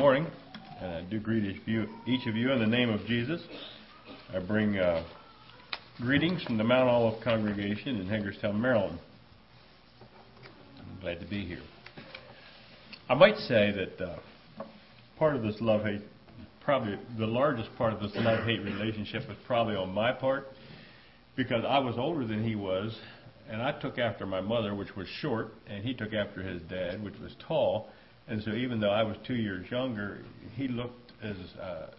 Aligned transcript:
morning, 0.00 0.26
and 0.80 0.94
I 0.94 1.02
do 1.02 1.20
greet 1.20 1.44
each 1.44 2.26
of 2.26 2.34
you, 2.34 2.52
in 2.52 2.58
the 2.58 2.66
name 2.66 2.88
of 2.88 3.04
Jesus. 3.04 3.42
I 4.34 4.38
bring 4.38 4.78
uh, 4.78 5.04
greetings 5.98 6.42
from 6.42 6.56
the 6.56 6.64
Mount 6.64 6.88
Olive 6.88 7.22
congregation 7.22 7.96
in 7.96 8.08
Hagerstown, 8.08 8.58
Maryland. 8.58 8.98
I'm 10.78 11.00
glad 11.02 11.20
to 11.20 11.26
be 11.26 11.44
here. 11.44 11.60
I 13.10 13.14
might 13.14 13.36
say 13.36 13.72
that 13.72 14.02
uh, 14.02 14.16
part 15.18 15.36
of 15.36 15.42
this 15.42 15.56
love 15.60 15.82
hate, 15.82 16.00
probably 16.64 16.98
the 17.18 17.26
largest 17.26 17.68
part 17.76 17.92
of 17.92 18.00
this 18.00 18.12
love 18.14 18.46
hate 18.46 18.62
relationship 18.62 19.28
was 19.28 19.36
probably 19.46 19.76
on 19.76 19.92
my 19.92 20.12
part 20.12 20.46
because 21.36 21.62
I 21.68 21.78
was 21.78 21.96
older 21.98 22.26
than 22.26 22.42
he 22.42 22.54
was, 22.54 22.96
and 23.50 23.60
I 23.60 23.78
took 23.78 23.98
after 23.98 24.24
my 24.24 24.40
mother, 24.40 24.74
which 24.74 24.96
was 24.96 25.06
short, 25.20 25.52
and 25.66 25.84
he 25.84 25.92
took 25.92 26.14
after 26.14 26.42
his 26.42 26.62
dad, 26.62 27.04
which 27.04 27.18
was 27.20 27.32
tall. 27.46 27.90
And 28.28 28.42
so 28.42 28.52
even 28.52 28.80
though 28.80 28.90
I 28.90 29.02
was 29.02 29.16
two 29.26 29.34
years 29.34 29.70
younger, 29.70 30.18
he 30.54 30.68
looked 30.68 31.12
as 31.22 31.36
uh, 31.60 31.90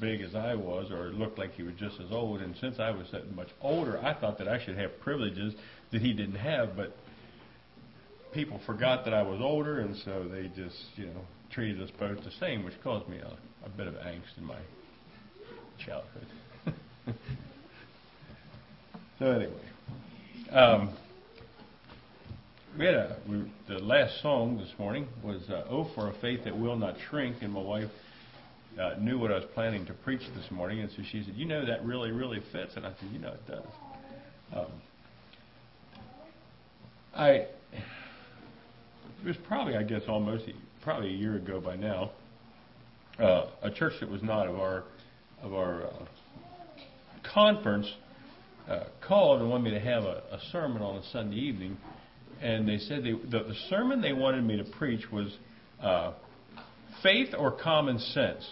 big 0.00 0.20
as 0.20 0.34
I 0.34 0.54
was, 0.54 0.90
or 0.90 1.10
looked 1.10 1.38
like 1.38 1.54
he 1.54 1.62
was 1.62 1.74
just 1.78 2.00
as 2.00 2.10
old. 2.10 2.40
And 2.40 2.54
since 2.60 2.78
I 2.78 2.90
was 2.90 3.06
that 3.12 3.34
much 3.34 3.48
older, 3.60 3.98
I 4.04 4.14
thought 4.14 4.38
that 4.38 4.48
I 4.48 4.64
should 4.64 4.76
have 4.76 4.98
privileges 5.00 5.54
that 5.92 6.02
he 6.02 6.12
didn't 6.12 6.36
have. 6.36 6.76
But 6.76 6.96
people 8.32 8.60
forgot 8.66 9.04
that 9.04 9.14
I 9.14 9.22
was 9.22 9.40
older, 9.40 9.80
and 9.80 9.96
so 10.04 10.28
they 10.30 10.48
just, 10.48 10.76
you 10.96 11.06
know, 11.06 11.20
treated 11.50 11.80
us 11.82 11.90
both 11.98 12.22
the 12.24 12.32
same, 12.38 12.64
which 12.64 12.74
caused 12.82 13.08
me 13.08 13.18
a, 13.18 13.36
a 13.66 13.68
bit 13.70 13.86
of 13.86 13.94
angst 13.94 14.36
in 14.36 14.44
my 14.44 14.58
childhood. 15.84 16.26
so 19.18 19.26
anyway, 19.26 19.52
um, 20.52 20.96
we 22.78 22.84
had 22.84 22.94
a 22.94 23.16
we, 23.28 23.52
the 23.66 23.80
last 23.80 24.22
song 24.22 24.56
this 24.56 24.72
morning 24.78 25.08
was 25.24 25.42
uh, 25.50 25.64
"Oh 25.68 25.90
for 25.96 26.10
a 26.10 26.14
Faith 26.20 26.44
That 26.44 26.56
Will 26.56 26.76
Not 26.76 26.94
Shrink," 27.10 27.42
and 27.42 27.52
my 27.52 27.60
wife 27.60 27.90
uh, 28.80 28.94
knew 29.00 29.18
what 29.18 29.32
I 29.32 29.34
was 29.34 29.46
planning 29.52 29.84
to 29.86 29.92
preach 29.92 30.20
this 30.36 30.48
morning, 30.52 30.78
and 30.80 30.90
so 30.92 31.02
she 31.10 31.24
said, 31.24 31.34
"You 31.34 31.44
know 31.44 31.66
that 31.66 31.84
really, 31.84 32.12
really 32.12 32.40
fits," 32.52 32.76
and 32.76 32.86
I 32.86 32.90
said, 32.90 33.10
"You 33.12 33.18
know 33.18 33.32
it 33.32 33.46
does." 33.48 33.64
Um, 34.54 34.66
I 37.16 37.30
it 37.30 37.48
was 39.26 39.36
probably, 39.48 39.76
I 39.76 39.82
guess, 39.82 40.02
almost 40.06 40.44
probably 40.82 41.08
a 41.08 41.16
year 41.16 41.34
ago 41.34 41.60
by 41.60 41.74
now. 41.74 42.12
Uh, 43.18 43.46
a 43.62 43.72
church 43.72 43.94
that 43.98 44.08
was 44.08 44.22
not 44.22 44.46
of 44.46 44.56
our 44.56 44.84
of 45.42 45.52
our 45.52 45.82
uh, 45.82 45.90
conference 47.34 47.92
uh, 48.68 48.84
called 49.00 49.40
and 49.40 49.50
wanted 49.50 49.64
me 49.64 49.70
to 49.72 49.80
have 49.80 50.04
a, 50.04 50.22
a 50.30 50.38
sermon 50.52 50.80
on 50.80 50.96
a 50.98 51.02
Sunday 51.10 51.38
evening 51.38 51.76
and 52.40 52.68
they 52.68 52.78
said 52.78 53.04
they, 53.04 53.12
the, 53.12 53.44
the 53.44 53.56
sermon 53.68 54.00
they 54.00 54.12
wanted 54.12 54.44
me 54.44 54.56
to 54.56 54.64
preach 54.64 55.10
was 55.10 55.36
uh, 55.82 56.12
faith 57.02 57.34
or 57.36 57.52
common 57.52 57.98
sense. 57.98 58.48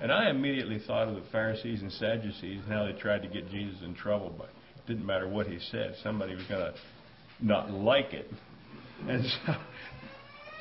And 0.00 0.10
I 0.12 0.30
immediately 0.30 0.80
thought 0.86 1.08
of 1.08 1.14
the 1.14 1.22
Pharisees 1.30 1.80
and 1.80 1.92
Sadducees 1.92 2.62
and 2.64 2.72
how 2.72 2.84
they 2.84 2.92
tried 2.92 3.22
to 3.22 3.28
get 3.28 3.48
Jesus 3.48 3.78
in 3.84 3.94
trouble, 3.94 4.34
but 4.36 4.48
it 4.76 4.86
didn't 4.86 5.06
matter 5.06 5.28
what 5.28 5.46
he 5.46 5.58
said. 5.70 5.94
Somebody 6.02 6.34
was 6.34 6.44
going 6.48 6.60
to 6.60 6.74
not 7.40 7.70
like 7.70 8.12
it. 8.12 8.30
And 9.08 9.24
so, 9.46 9.54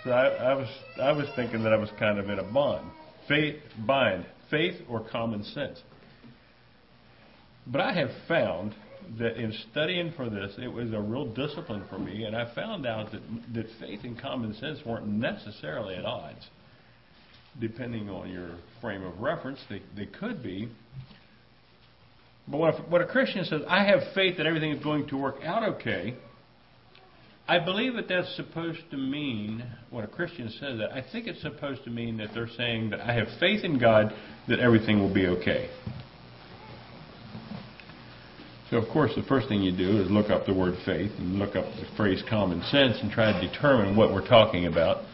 so 0.04 0.12
I, 0.12 0.28
I 0.28 0.54
was 0.54 0.68
I 1.02 1.12
was 1.12 1.28
thinking 1.36 1.64
that 1.64 1.74
I 1.74 1.78
was 1.78 1.90
kind 1.98 2.20
of 2.20 2.30
in 2.30 2.40
a 2.40 2.44
bond, 2.44 2.90
faith 3.28 3.56
bind, 3.86 4.26
faith 4.50 4.76
or 4.90 5.08
common 5.10 5.44
sense. 5.44 5.82
But 7.66 7.82
I 7.82 7.94
have 7.94 8.10
found 8.28 8.76
that 9.18 9.38
in 9.38 9.54
studying 9.72 10.12
for 10.16 10.30
this, 10.30 10.54
it 10.58 10.68
was 10.68 10.92
a 10.94 11.00
real 11.00 11.26
discipline 11.26 11.84
for 11.90 12.00
me, 12.00 12.24
and 12.24 12.36
I 12.36 12.54
found 12.54 12.86
out 12.86 13.12
that, 13.12 13.22
that 13.54 13.66
faith 13.80 14.02
and 14.04 14.20
common 14.20 14.54
sense 14.56 14.80
weren't 14.86 15.08
necessarily 15.08 15.96
at 15.96 16.06
odds. 16.06 16.48
Depending 17.60 18.10
on 18.10 18.30
your 18.30 18.56
frame 18.82 19.04
of 19.04 19.20
reference, 19.20 19.60
they, 19.70 19.82
they 19.96 20.08
could 20.08 20.42
be. 20.42 20.70
But 22.48 22.58
when 22.58 22.74
a, 22.74 22.78
when 22.90 23.02
a 23.02 23.08
Christian 23.08 23.46
says, 23.46 23.62
I 23.68 23.84
have 23.86 24.02
faith 24.16 24.38
that 24.38 24.46
everything 24.46 24.72
is 24.72 24.84
going 24.84 25.08
to 25.08 25.18
work 25.18 25.36
out 25.44 25.64
okay, 25.76 26.16
I 27.48 27.60
believe 27.60 27.96
that 27.96 28.08
that's 28.08 28.36
supposed 28.36 28.80
to 28.92 28.98
mean, 28.98 29.64
when 29.90 30.06
a 30.06 30.08
Christian 30.08 30.50
says 30.50 30.80
that, 30.80 30.94
I 30.94 31.04
think 31.12 31.28
it's 31.28 31.42
supposed 31.42 31.84
to 31.84 31.90
mean 31.90 32.18
that 32.18 32.30
they're 32.34 32.48
saying 32.48 32.92
that 32.92 33.02
I 33.02 33.14
have 33.14 33.28
faith 33.40 33.66
in 33.66 33.78
God 33.80 34.14
that 34.48 34.60
everything 34.60 35.00
will 35.00 35.14
be 35.14 35.28
okay. 35.28 35.70
So, 38.74 38.80
of 38.80 38.90
course, 38.90 39.12
the 39.16 39.22
first 39.22 39.50
thing 39.50 39.62
you 39.62 39.72
do 39.72 40.02
is 40.02 40.10
look 40.10 40.32
up 40.32 40.48
the 40.48 40.54
word 40.54 40.74
faith 40.84 41.12
and 41.20 41.38
look 41.38 41.56
up 41.56 41.66
the 41.78 41.86
phrase 41.96 42.24
common 42.28 42.60
sense 42.72 42.98
and 43.04 43.12
try 43.12 43.32
to 43.32 43.48
determine 43.48 43.96
what 43.96 44.12
we're 44.12 44.28
talking 44.28 44.66
about. 44.66 45.06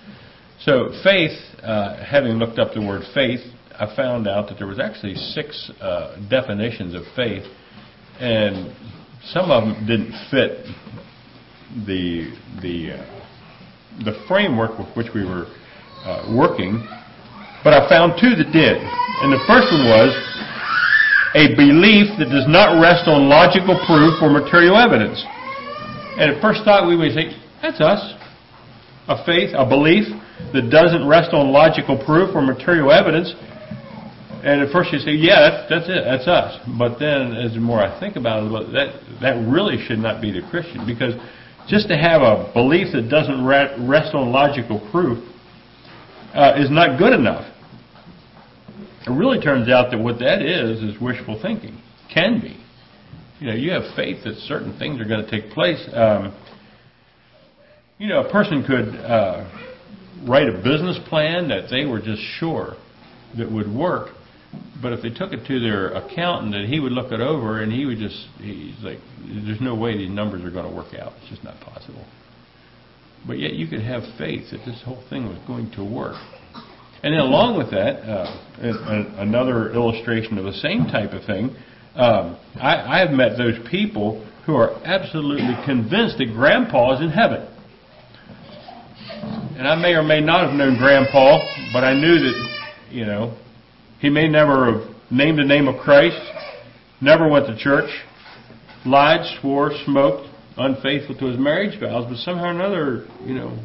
So, 0.61 0.91
faith, 1.03 1.37
uh, 1.61 2.01
having 2.01 2.39
looked 2.39 2.57
up 2.57 2.73
the 2.73 2.79
word 2.79 3.01
faith, 3.13 3.41
I 3.77 3.93
found 3.97 4.29
out 4.29 4.47
that 4.47 4.59
there 4.59 4.67
was 4.67 4.79
actually 4.79 5.15
six 5.15 5.69
uh, 5.81 6.25
definitions 6.29 6.95
of 6.95 7.01
faith, 7.17 7.43
and 8.21 8.73
some 9.25 9.51
of 9.51 9.65
them 9.65 9.85
didn't 9.85 10.15
fit 10.31 10.63
the 11.85 12.31
the 12.61 12.93
uh, 12.93 14.05
the 14.05 14.23
framework 14.29 14.79
with 14.79 14.87
which 14.95 15.13
we 15.13 15.25
were 15.25 15.47
uh, 16.05 16.33
working. 16.33 16.87
But 17.65 17.73
I 17.73 17.89
found 17.89 18.13
two 18.21 18.39
that 18.39 18.53
did, 18.53 18.77
and 18.79 19.33
the 19.33 19.43
first 19.51 19.67
one 19.67 19.83
was 19.83 20.28
a 21.35 21.53
belief 21.55 22.09
that 22.17 22.29
does 22.33 22.49
not 22.49 22.81
rest 22.81 23.05
on 23.07 23.29
logical 23.29 23.77
proof 23.85 24.17
or 24.21 24.29
material 24.29 24.77
evidence. 24.77 25.21
And 26.17 26.33
at 26.33 26.41
first 26.41 26.65
thought, 26.65 26.87
we 26.87 26.97
would 26.97 27.13
think, 27.13 27.33
that's 27.61 27.79
us. 27.79 28.01
A 29.07 29.23
faith, 29.25 29.51
a 29.53 29.67
belief 29.67 30.05
that 30.53 30.69
doesn't 30.69 31.07
rest 31.07 31.33
on 31.33 31.51
logical 31.51 31.97
proof 31.97 32.35
or 32.35 32.41
material 32.41 32.91
evidence. 32.91 33.33
And 34.41 34.61
at 34.61 34.71
first 34.71 34.91
you 34.93 34.99
say, 34.99 35.11
yeah, 35.11 35.67
that's, 35.69 35.69
that's 35.69 35.89
it, 35.89 36.01
that's 36.05 36.27
us. 36.27 36.57
But 36.77 36.97
then, 36.97 37.35
as 37.35 37.53
the 37.53 37.59
more 37.59 37.79
I 37.79 37.99
think 37.99 38.15
about 38.15 38.43
it, 38.43 38.71
that, 38.73 39.01
that 39.21 39.35
really 39.45 39.77
should 39.85 39.99
not 39.99 40.21
be 40.21 40.31
the 40.31 40.41
Christian. 40.49 40.85
Because 40.85 41.13
just 41.67 41.89
to 41.89 41.97
have 41.97 42.21
a 42.21 42.49
belief 42.53 42.93
that 42.93 43.09
doesn't 43.09 43.45
rest 43.45 44.15
on 44.15 44.31
logical 44.31 44.79
proof 44.91 45.19
uh, 46.33 46.53
is 46.57 46.71
not 46.71 46.97
good 46.97 47.13
enough. 47.13 47.45
It 49.05 49.11
really 49.11 49.39
turns 49.39 49.69
out 49.69 49.91
that 49.91 49.97
what 49.97 50.19
that 50.19 50.41
is 50.41 50.81
is 50.83 51.01
wishful 51.01 51.39
thinking. 51.41 51.81
Can 52.13 52.41
be. 52.41 52.57
You 53.39 53.47
know, 53.47 53.53
you 53.53 53.71
have 53.71 53.95
faith 53.95 54.23
that 54.25 54.35
certain 54.35 54.77
things 54.77 54.99
are 54.99 55.05
going 55.05 55.25
to 55.25 55.31
take 55.31 55.51
place. 55.51 55.79
Um, 55.93 56.35
you 57.97 58.07
know, 58.07 58.25
a 58.25 58.31
person 58.31 58.63
could 58.63 58.95
uh, 58.95 59.45
write 60.27 60.49
a 60.49 60.57
business 60.57 60.99
plan 61.07 61.47
that 61.49 61.69
they 61.69 61.85
were 61.85 61.99
just 61.99 62.21
sure 62.39 62.75
that 63.37 63.49
would 63.49 63.73
work, 63.73 64.09
but 64.81 64.91
if 64.91 65.01
they 65.01 65.09
took 65.09 65.31
it 65.31 65.45
to 65.47 65.59
their 65.59 65.93
accountant, 65.93 66.55
and 66.55 66.71
he 66.71 66.79
would 66.79 66.91
look 66.91 67.11
it 67.11 67.21
over, 67.21 67.61
and 67.61 67.71
he 67.71 67.85
would 67.85 67.99
just 67.99 68.27
he's 68.39 68.81
like, 68.83 68.97
"There's 69.45 69.61
no 69.61 69.75
way 69.75 69.97
these 69.97 70.09
numbers 70.09 70.43
are 70.43 70.51
going 70.51 70.69
to 70.69 70.75
work 70.75 70.93
out. 70.93 71.13
It's 71.21 71.29
just 71.29 71.43
not 71.43 71.59
possible." 71.61 72.05
But 73.27 73.39
yet, 73.39 73.53
you 73.53 73.67
could 73.67 73.81
have 73.81 74.03
faith 74.17 74.49
that 74.51 74.65
this 74.65 74.81
whole 74.83 75.03
thing 75.09 75.27
was 75.27 75.37
going 75.45 75.71
to 75.71 75.83
work. 75.83 76.17
And 77.01 77.13
then 77.13 77.21
along 77.21 77.57
with 77.57 77.71
that, 77.71 78.03
uh, 78.03 79.21
another 79.21 79.71
illustration 79.71 80.37
of 80.37 80.45
the 80.45 80.53
same 80.53 80.85
type 80.85 81.11
of 81.13 81.23
thing, 81.25 81.55
um, 81.95 82.37
I, 82.55 82.97
I 82.97 82.99
have 82.99 83.11
met 83.11 83.37
those 83.37 83.57
people 83.69 84.25
who 84.45 84.55
are 84.55 84.73
absolutely 84.83 85.55
convinced 85.65 86.17
that 86.17 86.25
Grandpa 86.33 86.95
is 86.95 87.01
in 87.01 87.09
heaven. 87.09 87.47
And 89.57 89.67
I 89.67 89.75
may 89.75 89.93
or 89.93 90.03
may 90.03 90.21
not 90.21 90.47
have 90.47 90.55
known 90.55 90.77
Grandpa, 90.77 91.39
but 91.71 91.83
I 91.83 91.93
knew 91.93 92.19
that, 92.19 92.49
you 92.89 93.05
know, 93.05 93.37
he 93.99 94.09
may 94.09 94.27
never 94.27 94.71
have 94.71 94.95
named 95.11 95.39
the 95.39 95.43
name 95.43 95.67
of 95.67 95.79
Christ, 95.81 96.19
never 97.01 97.29
went 97.29 97.47
to 97.47 97.57
church, 97.57 97.89
lied, 98.85 99.25
swore, 99.39 99.71
smoked, 99.85 100.27
unfaithful 100.57 101.15
to 101.17 101.25
his 101.25 101.39
marriage 101.39 101.79
vows, 101.79 102.05
but 102.09 102.17
somehow 102.17 102.45
or 102.45 102.51
another, 102.51 103.07
you 103.25 103.35
know, 103.35 103.57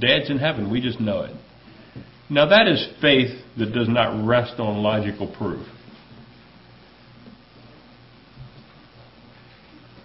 Dad's 0.00 0.30
in 0.30 0.38
heaven. 0.38 0.70
We 0.70 0.80
just 0.80 1.00
know 1.00 1.22
it. 1.22 1.34
Now, 2.28 2.48
that 2.48 2.66
is 2.66 2.88
faith 3.00 3.40
that 3.58 3.72
does 3.72 3.88
not 3.88 4.26
rest 4.26 4.58
on 4.58 4.82
logical 4.82 5.32
proof. 5.36 5.66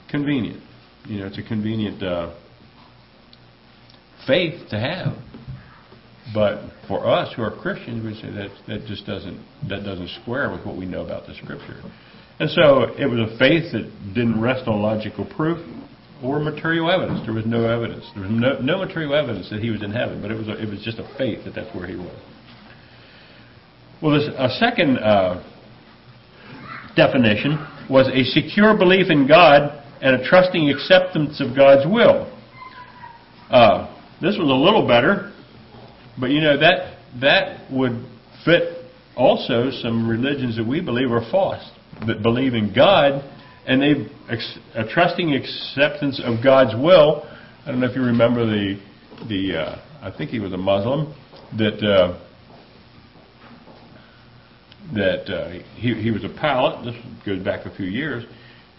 Convenient. 0.10 0.62
You 1.06 1.22
know, 1.22 1.28
it's 1.28 1.38
a 1.40 1.44
convenient 1.44 2.04
uh, 2.04 2.36
faith 4.28 4.70
to 4.70 4.80
have. 4.80 5.18
But 6.34 6.62
for 6.88 7.08
us 7.08 7.34
who 7.36 7.42
are 7.42 7.52
Christians, 7.52 8.06
we 8.06 8.14
say 8.22 8.32
that 8.34 8.50
that 8.68 8.86
just 8.86 9.06
doesn't 9.06 9.44
that 9.70 9.84
doesn't 9.84 10.10
square 10.22 10.52
with 10.52 10.66
what 10.66 10.78
we 10.78 10.86
know 10.86 11.04
about 11.04 11.26
the 11.26 11.34
Scripture. 11.34 11.82
And 12.40 12.50
so 12.52 12.84
it 12.98 13.06
was 13.06 13.20
a 13.20 13.38
faith 13.38 13.72
that 13.74 14.14
didn't 14.14 14.40
rest 14.40 14.68
on 14.68 14.82
logical 14.82 15.26
proof 15.26 15.60
or 16.24 16.40
material 16.40 16.92
evidence. 16.92 17.22
There 17.26 17.34
was 17.34 17.46
no 17.46 17.66
evidence. 17.66 18.06
There 18.14 18.24
was 18.24 18.32
no, 18.32 18.60
no 18.60 18.78
material 18.78 19.16
evidence 19.16 19.50
that 19.50 19.60
he 19.60 19.70
was 19.70 19.84
in 19.84 19.92
heaven, 19.92 20.22
but 20.22 20.32
it 20.32 20.38
was 20.38 20.48
a, 20.48 20.62
it 20.62 20.70
was 20.70 20.82
just 20.84 21.00
a 21.00 21.16
faith 21.18 21.46
that 21.46 21.56
that's 21.56 21.74
where 21.76 21.88
he 21.88 21.96
was. 21.96 22.16
Well, 24.02 24.20
this, 24.20 24.30
a 24.38 24.50
second 24.58 24.98
uh, 25.00 25.44
definition 26.96 27.66
was 27.90 28.08
a 28.08 28.24
secure 28.24 28.78
belief 28.78 29.10
in 29.10 29.28
God 29.28 29.84
and 30.02 30.22
a 30.22 30.28
trusting 30.28 30.70
acceptance 30.70 31.40
of 31.42 31.56
God's 31.56 31.90
will. 31.92 32.28
Uh, 33.50 33.96
this 34.22 34.38
was 34.38 34.50
a 34.50 34.54
little 34.54 34.88
better, 34.88 35.34
but 36.20 36.32
you 36.32 36.42
know 36.42 36.58
that 36.58 36.98
that 37.20 37.72
would 37.72 38.06
fit 38.46 38.86
also 39.16 39.70
some 39.82 40.10
religions 40.10 40.56
that 40.58 40.66
we 40.66 40.82
believe 40.82 41.12
are 41.12 41.30
false, 41.30 41.70
that 42.08 42.24
believe 42.24 42.54
in 42.54 42.74
God 42.74 43.24
and 43.66 43.82
they 43.82 44.08
a 44.76 44.88
trusting 44.88 45.34
acceptance 45.34 46.22
of 46.24 46.44
God's 46.44 46.76
will. 46.76 47.24
I 47.66 47.72
don't 47.72 47.80
know 47.80 47.88
if 47.88 47.96
you 47.96 48.02
remember 48.02 48.46
the 48.46 48.80
the 49.28 49.58
uh, 49.58 49.82
I 50.02 50.16
think 50.16 50.32
he 50.32 50.40
was 50.40 50.54
a 50.54 50.58
Muslim 50.58 51.14
that 51.58 51.84
uh, 51.84 52.20
that 54.96 55.34
uh, 55.34 55.50
he 55.76 55.94
he 55.94 56.12
was 56.12 56.24
a 56.24 56.30
pilot. 56.30 56.86
This 56.86 56.96
goes 57.26 57.44
back 57.44 57.66
a 57.66 57.76
few 57.76 57.86
years, 57.86 58.26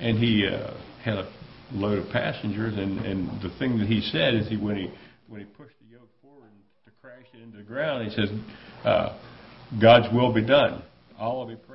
and 0.00 0.18
he 0.18 0.48
uh, 0.48 0.74
had 1.02 1.14
a 1.14 1.32
load 1.72 1.98
of 1.98 2.10
passengers, 2.10 2.74
and 2.76 2.98
and 3.00 3.28
the 3.42 3.50
thing 3.58 3.78
that 3.78 3.86
he 3.86 4.00
said 4.00 4.34
is 4.34 4.48
he 4.48 4.56
when 4.56 4.76
he 4.76 4.90
when 5.28 5.40
he 5.40 5.46
pushed 5.46 5.76
the 5.80 5.94
yoke 5.94 6.10
forward 6.20 6.50
to 6.84 6.90
crash 7.00 7.26
it 7.34 7.42
into 7.42 7.58
the 7.58 7.62
ground, 7.62 8.10
he 8.10 8.14
says, 8.14 8.30
uh, 8.84 9.16
"God's 9.80 10.12
will 10.12 10.32
be 10.32 10.44
done. 10.44 10.82
All 11.18 11.38
will 11.38 11.46
be 11.46 11.56
praised." 11.56 11.71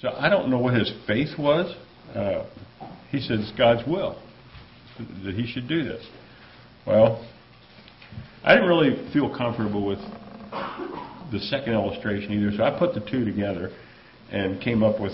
So 0.00 0.10
I 0.10 0.28
don't 0.28 0.48
know 0.48 0.58
what 0.58 0.74
his 0.74 0.92
faith 1.06 1.36
was. 1.36 1.74
Uh, 2.14 2.44
he 3.10 3.20
said 3.20 3.40
it's 3.40 3.52
God's 3.58 3.86
will 3.86 4.20
that 5.24 5.34
he 5.34 5.46
should 5.46 5.68
do 5.68 5.84
this. 5.84 6.04
Well, 6.86 7.26
I 8.44 8.54
didn't 8.54 8.68
really 8.68 9.12
feel 9.12 9.36
comfortable 9.36 9.84
with 9.84 9.98
the 11.32 11.40
second 11.50 11.74
illustration 11.74 12.32
either, 12.32 12.56
so 12.56 12.62
I 12.62 12.78
put 12.78 12.94
the 12.94 13.00
two 13.00 13.24
together 13.24 13.70
and 14.30 14.60
came 14.60 14.82
up 14.82 15.00
with 15.00 15.12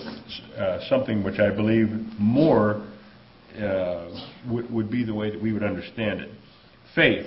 uh, 0.57 0.87
something 0.89 1.23
which 1.23 1.39
I 1.39 1.51
believe 1.51 1.89
more 2.19 2.87
uh, 3.59 4.09
would, 4.51 4.71
would 4.73 4.91
be 4.91 5.05
the 5.05 5.15
way 5.15 5.31
that 5.31 5.41
we 5.41 5.53
would 5.53 5.63
understand 5.63 6.21
it. 6.21 6.31
Faith, 6.95 7.27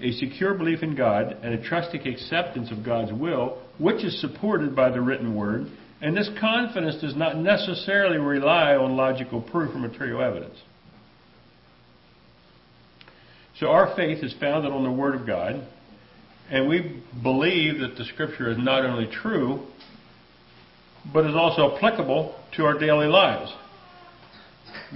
a 0.00 0.12
secure 0.12 0.54
belief 0.54 0.82
in 0.82 0.94
God 0.94 1.38
and 1.42 1.54
a 1.54 1.62
trusting 1.62 2.06
acceptance 2.06 2.70
of 2.70 2.84
God's 2.84 3.12
will, 3.12 3.62
which 3.78 4.04
is 4.04 4.20
supported 4.20 4.76
by 4.76 4.90
the 4.90 5.00
written 5.00 5.34
word, 5.34 5.68
and 6.00 6.16
this 6.16 6.30
confidence 6.40 7.00
does 7.00 7.16
not 7.16 7.36
necessarily 7.36 8.18
rely 8.18 8.74
on 8.74 8.96
logical 8.96 9.40
proof 9.40 9.74
or 9.74 9.78
material 9.78 10.22
evidence. 10.22 10.58
So 13.58 13.66
our 13.68 13.94
faith 13.96 14.22
is 14.22 14.34
founded 14.38 14.70
on 14.70 14.84
the 14.84 14.92
Word 14.92 15.16
of 15.16 15.26
God, 15.26 15.66
and 16.50 16.68
we 16.68 17.02
believe 17.22 17.80
that 17.80 17.96
the 17.96 18.04
Scripture 18.04 18.50
is 18.50 18.58
not 18.58 18.84
only 18.84 19.10
true, 19.10 19.66
but 21.12 21.26
is 21.26 21.34
also 21.34 21.74
applicable 21.74 22.38
to 22.56 22.64
our 22.64 22.78
daily 22.78 23.08
lives. 23.08 23.52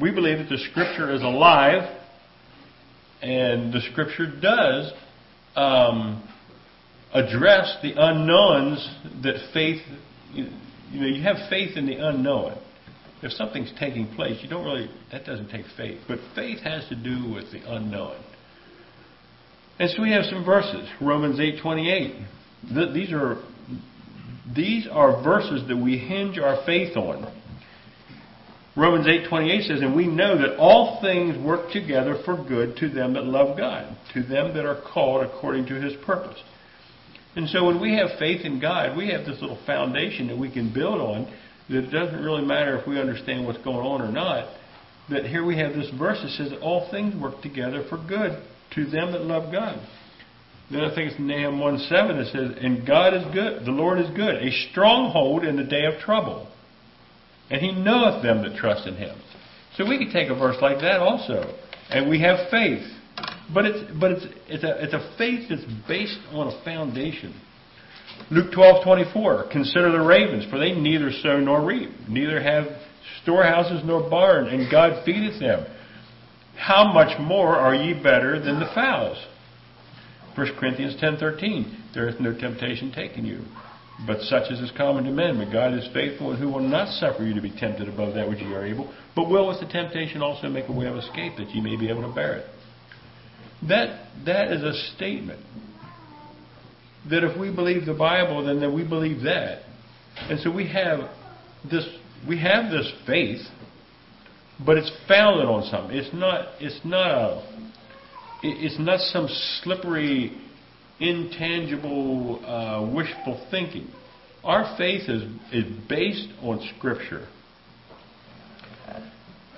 We 0.00 0.12
believe 0.12 0.38
that 0.38 0.49
the 0.49 0.58
Scripture 0.70 1.12
is 1.12 1.22
alive, 1.22 1.99
and 3.20 3.72
the 3.72 3.81
Scripture 3.90 4.26
does 4.40 4.93
um, 5.56 6.28
address 7.12 7.76
the 7.82 7.94
unknowns 7.96 8.88
that 9.22 9.34
faith, 9.52 9.82
you 10.93 11.00
know, 11.00 11.06
you 11.06 11.23
have 11.23 11.49
faith 11.49 11.77
in 11.77 11.87
the 11.87 11.97
unknown. 11.97 12.59
If 13.23 13.33
something's 13.33 13.73
taking 13.79 14.09
place, 14.15 14.39
you 14.43 14.49
don't 14.49 14.65
really, 14.65 14.91
that 15.11 15.25
doesn't 15.25 15.49
take 15.49 15.65
faith. 15.77 16.00
But 16.09 16.19
faith 16.35 16.61
has 16.61 16.87
to 16.89 16.97
do 16.97 17.33
with 17.33 17.50
the 17.53 17.61
unknown. 17.67 18.17
And 19.79 19.91
so 19.91 20.03
we 20.03 20.11
have 20.12 20.25
some 20.27 20.44
verses. 20.44 20.89
Romans 21.00 21.39
8:28. 21.41 22.15
These 22.94 23.12
are 23.12 23.39
these 24.55 24.87
are 24.87 25.23
verses 25.23 25.67
that 25.69 25.77
we 25.77 25.97
hinge 25.99 26.39
our 26.39 26.65
faith 26.67 26.97
on. 26.97 27.27
Romans 28.77 29.06
8:28 29.06 29.65
says, 29.65 29.81
"And 29.81 29.95
we 29.95 30.06
know 30.06 30.37
that 30.37 30.56
all 30.56 31.00
things 31.00 31.37
work 31.38 31.71
together 31.71 32.17
for 32.25 32.37
good 32.37 32.77
to 32.79 32.88
them 32.88 33.15
that 33.15 33.27
love 33.27 33.56
God, 33.56 33.87
to 34.15 34.23
them 34.23 34.53
that 34.55 34.67
are 34.67 34.75
called 34.75 35.25
according 35.25 35.67
to 35.67 35.75
his 35.75 35.95
purpose." 35.95 36.38
And 37.34 37.49
so 37.49 37.64
when 37.64 37.81
we 37.81 37.94
have 37.96 38.19
faith 38.19 38.44
in 38.44 38.61
God, 38.61 38.96
we 38.96 39.08
have 39.11 39.25
this 39.25 39.40
little 39.40 39.58
foundation 39.64 40.29
that 40.29 40.37
we 40.37 40.52
can 40.52 40.73
build 40.73 41.00
on 41.00 41.32
that 41.69 41.84
it 41.84 41.90
doesn't 41.90 42.23
really 42.23 42.44
matter 42.44 42.79
if 42.79 42.87
we 42.87 43.00
understand 43.00 43.46
what's 43.46 43.62
going 43.64 43.87
on 43.87 44.02
or 44.02 44.12
not. 44.12 44.55
That 45.11 45.25
here 45.25 45.44
we 45.44 45.58
have 45.58 45.73
this 45.73 45.90
verse 45.99 46.20
that 46.23 46.31
says 46.31 46.50
that 46.50 46.61
all 46.61 46.90
things 46.90 47.20
work 47.20 47.40
together 47.43 47.84
for 47.88 47.96
good 47.96 48.43
to 48.75 48.84
them 48.84 49.12
that 49.12 49.23
love 49.23 49.52
God. 49.52 49.81
Then 50.70 50.84
I 50.84 50.94
think 50.94 51.12
it's 51.12 51.20
Nahum 51.20 51.58
1 51.58 51.79
7 51.79 52.17
that 52.17 52.26
says, 52.26 52.56
And 52.61 52.87
God 52.87 53.14
is 53.14 53.25
good, 53.32 53.64
the 53.64 53.73
Lord 53.73 53.99
is 53.99 54.08
good, 54.11 54.37
a 54.37 54.50
stronghold 54.70 55.44
in 55.44 55.56
the 55.56 55.64
day 55.64 55.85
of 55.85 56.00
trouble. 56.00 56.49
And 57.50 57.61
he 57.61 57.73
knoweth 57.73 58.23
them 58.23 58.43
that 58.43 58.56
trust 58.56 58.87
in 58.87 58.96
him. 58.96 59.17
So 59.76 59.87
we 59.87 59.99
could 59.99 60.12
take 60.12 60.31
a 60.31 60.35
verse 60.35 60.56
like 60.62 60.81
that 60.81 61.00
also. 61.00 61.55
And 61.90 62.08
we 62.08 62.20
have 62.20 62.50
faith. 62.50 62.87
But 63.52 63.66
it's 63.66 63.99
but 63.99 64.12
it's 64.12 64.26
it's 64.49 64.64
a 64.64 64.84
it's 64.84 64.94
a 64.94 65.14
faith 65.19 65.49
that's 65.49 65.64
based 65.87 66.19
on 66.32 66.49
a 66.49 66.64
foundation. 66.64 67.38
Luke 68.31 68.52
twelve 68.52 68.84
twenty 68.84 69.04
four, 69.12 69.49
consider 69.50 69.90
the 69.90 70.00
ravens, 70.00 70.44
for 70.50 70.58
they 70.58 70.72
neither 70.72 71.10
sow 71.10 71.38
nor 71.40 71.64
reap, 71.64 71.90
neither 72.08 72.40
have 72.43 72.66
storehouses 73.22 73.82
nor 73.84 74.08
barn, 74.08 74.46
and 74.46 74.70
God 74.70 75.04
feedeth 75.04 75.40
them. 75.40 75.66
How 76.56 76.93
much 76.93 77.19
more 77.20 77.56
are 77.56 77.75
ye 77.75 77.94
better 77.94 78.38
than 78.38 78.60
the 78.60 78.70
fowls? 78.75 79.19
1 80.34 80.56
Corinthians 80.58 80.96
10:13 81.00 81.93
There 81.94 82.08
is 82.08 82.19
no 82.20 82.32
temptation 82.32 82.93
taken 82.93 83.26
you, 83.26 83.40
but 84.06 84.20
such 84.22 84.50
as 84.50 84.60
is 84.60 84.70
common 84.76 85.04
to 85.04 85.10
men. 85.10 85.38
But 85.38 85.52
God 85.52 85.75
is 85.75 85.87
faithful, 85.93 86.31
and 86.31 86.38
who 86.38 86.49
will 86.49 86.60
not 86.60 86.88
suffer 86.88 87.22
you 87.25 87.34
to 87.34 87.43
be 87.43 87.50
tempted 87.50 87.88
above 87.88 88.14
that 88.14 88.28
which 88.28 88.40
ye 88.40 88.54
are 88.54 88.64
able, 88.64 88.93
but 89.14 89.28
will 89.28 89.49
with 89.49 89.60
the 89.60 89.66
temptation 89.66 90.22
also 90.22 90.49
make 90.49 90.69
a 90.69 90.72
way 90.72 90.87
of 90.87 90.96
escape 90.96 91.37
that 91.37 91.50
ye 91.50 91.60
may 91.60 91.76
be 91.76 91.90
able 91.90 92.02
to 92.02 92.14
bear 92.14 92.37
it. 92.37 92.46
That 93.69 94.09
that 94.26 94.53
is 94.53 94.62
a 94.62 94.73
statement 94.97 95.41
that 97.09 97.25
if 97.25 97.38
we 97.38 97.55
believe 97.55 97.87
the 97.87 97.94
Bible, 97.94 98.44
then 98.44 98.61
that 98.61 98.70
we 98.70 98.87
believe 98.87 99.23
that, 99.23 99.62
and 100.17 100.38
so 100.41 100.50
we 100.50 100.69
have 100.69 101.11
this 101.70 101.87
we 102.29 102.41
have 102.41 102.70
this 102.70 102.93
faith 103.06 103.41
but 104.64 104.76
it's 104.79 104.91
founded 105.09 105.47
on 105.47 105.64
something. 105.64 105.97
It's 105.97 106.14
not. 106.14 106.47
It's 106.61 106.81
not 106.85 107.11
a. 107.11 107.43
It's 108.43 108.79
not 108.79 108.99
some 108.99 109.29
slippery, 109.62 110.37
intangible, 110.99 112.44
uh, 112.44 112.93
wishful 112.93 113.47
thinking. 113.50 113.88
Our 114.44 114.76
faith 114.76 115.09
is 115.09 115.23
is 115.53 115.64
based 115.88 116.29
on 116.43 116.61
Scripture. 116.76 117.26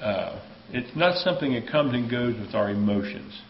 Uh, 0.00 0.42
it's 0.70 0.94
not 0.96 1.16
something 1.18 1.54
that 1.54 1.70
comes 1.70 1.94
and 1.94 2.10
goes 2.10 2.38
with 2.38 2.54
our 2.54 2.70
emotions. 2.70 3.40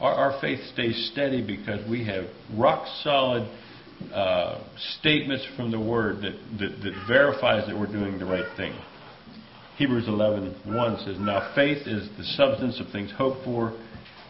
Our, 0.00 0.12
our 0.12 0.40
faith 0.40 0.60
stays 0.72 1.10
steady 1.12 1.44
because 1.44 1.88
we 1.88 2.04
have 2.06 2.24
rock 2.56 2.86
solid 3.02 3.48
uh, 4.12 4.62
statements 5.00 5.46
from 5.56 5.70
the 5.70 5.80
Word 5.80 6.22
that, 6.22 6.38
that, 6.58 6.82
that 6.82 7.04
verifies 7.08 7.66
that 7.66 7.76
we're 7.78 7.92
doing 7.92 8.18
the 8.18 8.24
right 8.24 8.46
thing. 8.56 8.78
Hebrews 9.76 10.06
11:1 10.06 11.04
says, 11.04 11.18
"Now 11.18 11.52
faith 11.54 11.86
is 11.86 12.08
the 12.16 12.24
substance 12.24 12.80
of 12.80 12.90
things 12.90 13.12
hoped 13.16 13.44
for, 13.44 13.76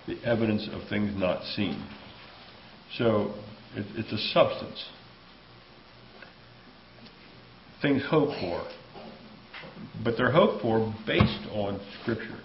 the 0.06 0.18
evidence 0.25 0.68
of 0.72 0.88
things 0.88 1.18
not 1.18 1.42
seen." 1.44 1.82
So 2.96 3.34
it, 3.75 3.87
it's 3.96 4.12
a 4.12 4.18
substance. 4.32 4.84
Things 7.80 8.02
hoped 8.08 8.40
for, 8.40 8.66
but 10.02 10.16
they're 10.16 10.32
hoped 10.32 10.62
for 10.62 10.94
based 11.06 11.46
on 11.52 11.80
Scripture. 12.02 12.40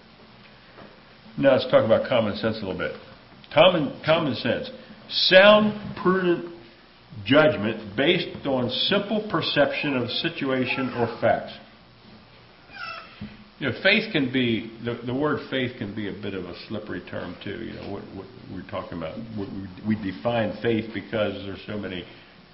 Now 1.36 1.52
let's 1.52 1.64
talk 1.70 1.84
about 1.84 2.08
common 2.08 2.36
sense 2.36 2.56
a 2.62 2.66
little 2.66 2.78
bit. 2.78 2.94
Common, 3.54 4.00
common 4.04 4.34
sense, 4.34 4.68
sound, 5.08 5.96
prudent 6.02 6.52
judgment 7.24 7.96
based 7.96 8.46
on 8.46 8.68
simple 8.88 9.28
perception 9.30 9.96
of 9.96 10.10
situation 10.10 10.92
or 10.98 11.06
facts. 11.20 11.52
You 13.60 13.70
know, 13.70 13.76
faith 13.82 14.12
can 14.12 14.32
be 14.32 14.72
the, 14.84 15.00
the 15.06 15.14
word 15.14 15.38
faith 15.48 15.78
can 15.78 15.94
be 15.94 16.08
a 16.08 16.12
bit 16.12 16.34
of 16.34 16.44
a 16.44 16.54
slippery 16.66 17.02
term 17.08 17.36
too. 17.44 17.64
You 17.64 17.74
know, 17.74 17.92
what, 17.92 18.02
what 18.14 18.26
we're 18.52 18.68
talking 18.68 18.98
about. 18.98 19.16
We, 19.38 19.94
we 19.94 20.12
define 20.12 20.58
faith 20.60 20.90
because 20.92 21.34
there's 21.46 21.62
so 21.66 21.78
many 21.78 22.04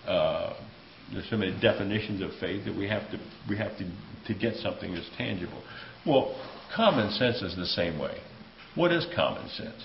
uh, 0.06 0.52
there's 1.12 1.28
so 1.30 1.36
many 1.36 1.58
definitions 1.60 2.20
of 2.22 2.30
faith 2.38 2.66
that 2.66 2.76
we 2.76 2.86
have 2.88 3.10
to 3.10 3.18
we 3.48 3.56
have 3.56 3.76
to 3.78 3.90
to 4.26 4.38
get 4.38 4.56
something 4.56 4.92
that's 4.94 5.10
tangible. 5.16 5.62
Well, 6.06 6.36
common 6.76 7.10
sense 7.12 7.40
is 7.40 7.56
the 7.56 7.66
same 7.66 7.98
way. 7.98 8.18
What 8.74 8.92
is 8.92 9.06
common 9.16 9.48
sense? 9.48 9.82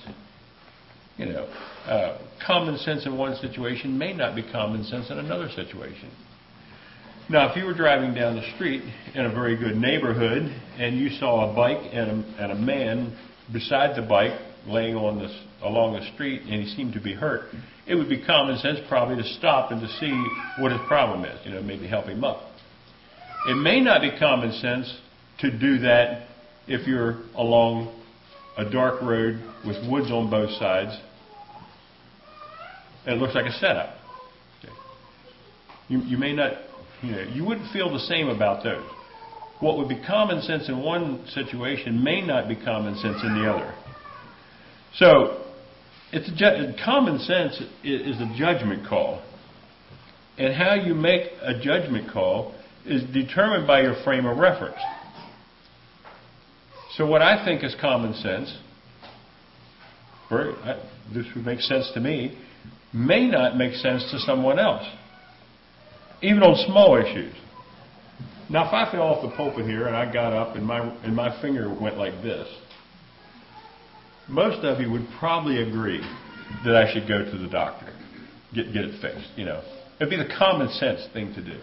You 1.17 1.27
know, 1.27 1.43
uh, 1.85 2.17
common 2.45 2.77
sense 2.77 3.05
in 3.05 3.17
one 3.17 3.35
situation 3.37 3.97
may 3.97 4.13
not 4.13 4.35
be 4.35 4.43
common 4.43 4.83
sense 4.83 5.09
in 5.09 5.17
another 5.17 5.49
situation. 5.49 6.11
Now, 7.29 7.49
if 7.49 7.57
you 7.57 7.65
were 7.65 7.73
driving 7.73 8.13
down 8.13 8.35
the 8.35 8.53
street 8.55 8.83
in 9.13 9.25
a 9.25 9.33
very 9.33 9.55
good 9.55 9.77
neighborhood 9.77 10.43
and 10.77 10.97
you 10.97 11.09
saw 11.09 11.51
a 11.51 11.55
bike 11.55 11.89
and 11.91 12.09
a, 12.09 12.43
and 12.43 12.51
a 12.51 12.55
man 12.55 13.17
beside 13.51 13.95
the 13.95 14.07
bike 14.07 14.39
laying 14.67 14.95
on 14.95 15.17
this 15.17 15.31
along 15.63 15.93
the 15.93 16.05
street 16.13 16.41
and 16.43 16.61
he 16.61 16.75
seemed 16.75 16.93
to 16.93 17.01
be 17.01 17.13
hurt, 17.13 17.45
it 17.87 17.95
would 17.95 18.09
be 18.09 18.23
common 18.23 18.57
sense 18.57 18.79
probably 18.87 19.15
to 19.15 19.27
stop 19.39 19.71
and 19.71 19.81
to 19.81 19.87
see 19.99 20.11
what 20.59 20.71
his 20.71 20.81
problem 20.87 21.25
is, 21.25 21.39
you 21.45 21.51
know, 21.51 21.61
maybe 21.61 21.87
help 21.87 22.05
him 22.05 22.23
up. 22.23 22.41
It 23.47 23.55
may 23.55 23.79
not 23.79 24.01
be 24.01 24.11
common 24.19 24.51
sense 24.51 24.95
to 25.39 25.49
do 25.49 25.79
that 25.79 26.27
if 26.67 26.87
you're 26.87 27.21
along 27.35 28.04
a 28.57 28.69
dark 28.69 29.01
road 29.01 29.41
with 29.65 29.77
woods 29.89 30.11
on 30.11 30.29
both 30.29 30.51
sides 30.51 30.97
and 33.05 33.15
it 33.15 33.21
looks 33.21 33.35
like 33.35 33.45
a 33.45 33.51
setup. 33.53 33.95
Okay. 34.59 34.73
You, 35.87 35.99
you 35.99 36.17
may 36.17 36.33
not, 36.33 36.53
you 37.01 37.11
know, 37.11 37.21
you 37.21 37.45
wouldn't 37.45 37.71
feel 37.71 37.91
the 37.91 37.99
same 37.99 38.27
about 38.27 38.63
those. 38.63 38.85
What 39.59 39.77
would 39.77 39.87
be 39.87 40.01
common 40.05 40.41
sense 40.41 40.67
in 40.67 40.81
one 40.81 41.25
situation 41.27 42.03
may 42.03 42.21
not 42.21 42.47
be 42.47 42.55
common 42.55 42.95
sense 42.95 43.17
in 43.23 43.35
the 43.35 43.49
other. 43.49 43.73
So, 44.95 45.45
it's 46.11 46.27
a 46.29 46.35
ju- 46.35 46.73
common 46.83 47.19
sense 47.19 47.61
is 47.83 48.17
a 48.19 48.33
judgment 48.37 48.87
call. 48.87 49.23
And 50.37 50.53
how 50.53 50.73
you 50.73 50.93
make 50.93 51.31
a 51.41 51.59
judgment 51.59 52.11
call 52.11 52.53
is 52.85 53.03
determined 53.13 53.65
by 53.65 53.81
your 53.81 53.95
frame 54.03 54.25
of 54.25 54.37
reference. 54.37 54.79
So, 56.97 57.05
what 57.05 57.21
I 57.21 57.43
think 57.43 57.63
is 57.63 57.75
common 57.81 58.13
sense, 58.13 58.57
this 61.13 61.25
would 61.35 61.45
make 61.45 61.59
sense 61.59 61.91
to 61.93 61.99
me, 61.99 62.37
may 62.93 63.27
not 63.27 63.57
make 63.57 63.73
sense 63.75 64.09
to 64.11 64.19
someone 64.19 64.59
else, 64.59 64.85
even 66.21 66.41
on 66.41 66.55
small 66.65 66.95
issues. 66.95 67.33
Now, 68.49 68.67
if 68.67 68.73
I 68.73 68.89
fell 68.91 69.01
off 69.01 69.29
the 69.29 69.35
pulpit 69.35 69.65
here 69.65 69.87
and 69.87 69.95
I 69.95 70.11
got 70.11 70.31
up 70.31 70.55
and 70.55 70.65
my 70.65 70.79
and 71.03 71.15
my 71.15 71.41
finger 71.41 71.67
went 71.69 71.97
like 71.97 72.13
this, 72.21 72.47
most 74.29 74.63
of 74.63 74.79
you 74.79 74.89
would 74.91 75.07
probably 75.19 75.61
agree 75.61 76.01
that 76.63 76.75
I 76.75 76.93
should 76.93 77.07
go 77.09 77.25
to 77.25 77.37
the 77.37 77.49
doctor, 77.49 77.91
get 78.53 78.71
get 78.71 78.85
it 78.85 79.01
fixed. 79.01 79.31
You 79.35 79.45
know, 79.45 79.61
it'd 79.99 80.09
be 80.09 80.15
the 80.15 80.33
common 80.37 80.69
sense 80.69 81.05
thing 81.11 81.33
to 81.33 81.43
do. 81.43 81.59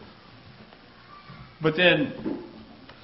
But 1.62 1.76
then, 1.76 2.44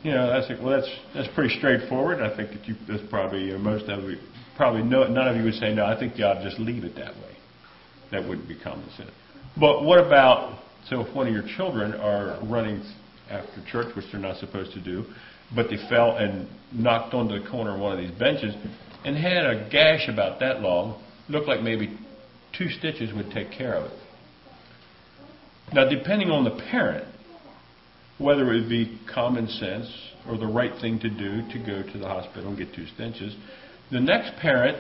you 0.09 0.15
know, 0.15 0.33
I 0.33 0.47
think, 0.47 0.63
well, 0.63 0.81
that's 0.81 0.91
that's 1.15 1.29
pretty 1.35 1.55
straightforward. 1.59 2.23
I 2.23 2.35
think 2.35 2.51
that 2.53 2.67
you, 2.67 2.75
that's 2.89 3.03
probably 3.11 3.45
know, 3.51 3.59
most 3.59 3.85
of 3.91 4.03
you, 4.05 4.17
probably 4.57 4.83
no, 4.83 5.07
none 5.07 5.29
of 5.29 5.37
you 5.37 5.45
would 5.45 5.55
say 5.55 5.75
no. 5.75 5.85
I 5.85 5.99
think 5.99 6.17
you 6.17 6.25
ought 6.25 6.43
to 6.43 6.45
just 6.45 6.59
leave 6.59 6.85
it 6.85 6.95
that 6.95 7.15
way. 7.17 7.37
That 8.11 8.27
wouldn't 8.27 8.49
be 8.49 8.59
common 8.59 8.89
sense. 8.97 9.11
But 9.61 9.85
what 9.85 9.99
about 9.99 10.61
so 10.89 11.03
if 11.03 11.15
one 11.15 11.27
of 11.27 11.35
your 11.35 11.45
children 11.57 11.93
are 11.93 12.41
running 12.45 12.83
after 13.29 13.63
church, 13.71 13.95
which 13.95 14.07
they're 14.11 14.21
not 14.21 14.39
supposed 14.39 14.73
to 14.73 14.81
do, 14.81 15.05
but 15.55 15.69
they 15.69 15.77
fell 15.91 16.17
and 16.17 16.49
knocked 16.73 17.13
onto 17.13 17.39
the 17.39 17.47
corner 17.51 17.75
of 17.75 17.81
one 17.81 17.93
of 17.93 17.99
these 17.99 18.19
benches 18.19 18.55
and 19.05 19.15
had 19.15 19.45
a 19.45 19.69
gash 19.71 20.09
about 20.09 20.41
that 20.41 20.63
long, 20.63 21.03
looked 21.29 21.47
like 21.47 21.61
maybe 21.61 21.99
two 22.57 22.71
stitches 22.71 23.13
would 23.15 23.31
take 23.31 23.51
care 23.51 23.75
of 23.75 23.91
it. 23.91 23.99
Now, 25.75 25.87
depending 25.87 26.31
on 26.31 26.45
the 26.45 26.63
parent, 26.71 27.07
whether 28.19 28.53
it 28.53 28.69
be 28.69 29.01
common 29.13 29.49
sense 29.49 29.89
or 30.29 30.37
the 30.37 30.47
right 30.47 30.73
thing 30.81 30.99
to 31.01 31.09
do 31.09 31.43
to 31.53 31.59
go 31.59 31.83
to 31.93 31.99
the 31.99 32.07
hospital 32.07 32.49
and 32.49 32.59
get 32.59 32.75
two 32.75 32.87
stitches, 32.87 33.35
the 33.91 34.01
next 34.01 34.39
parent 34.41 34.77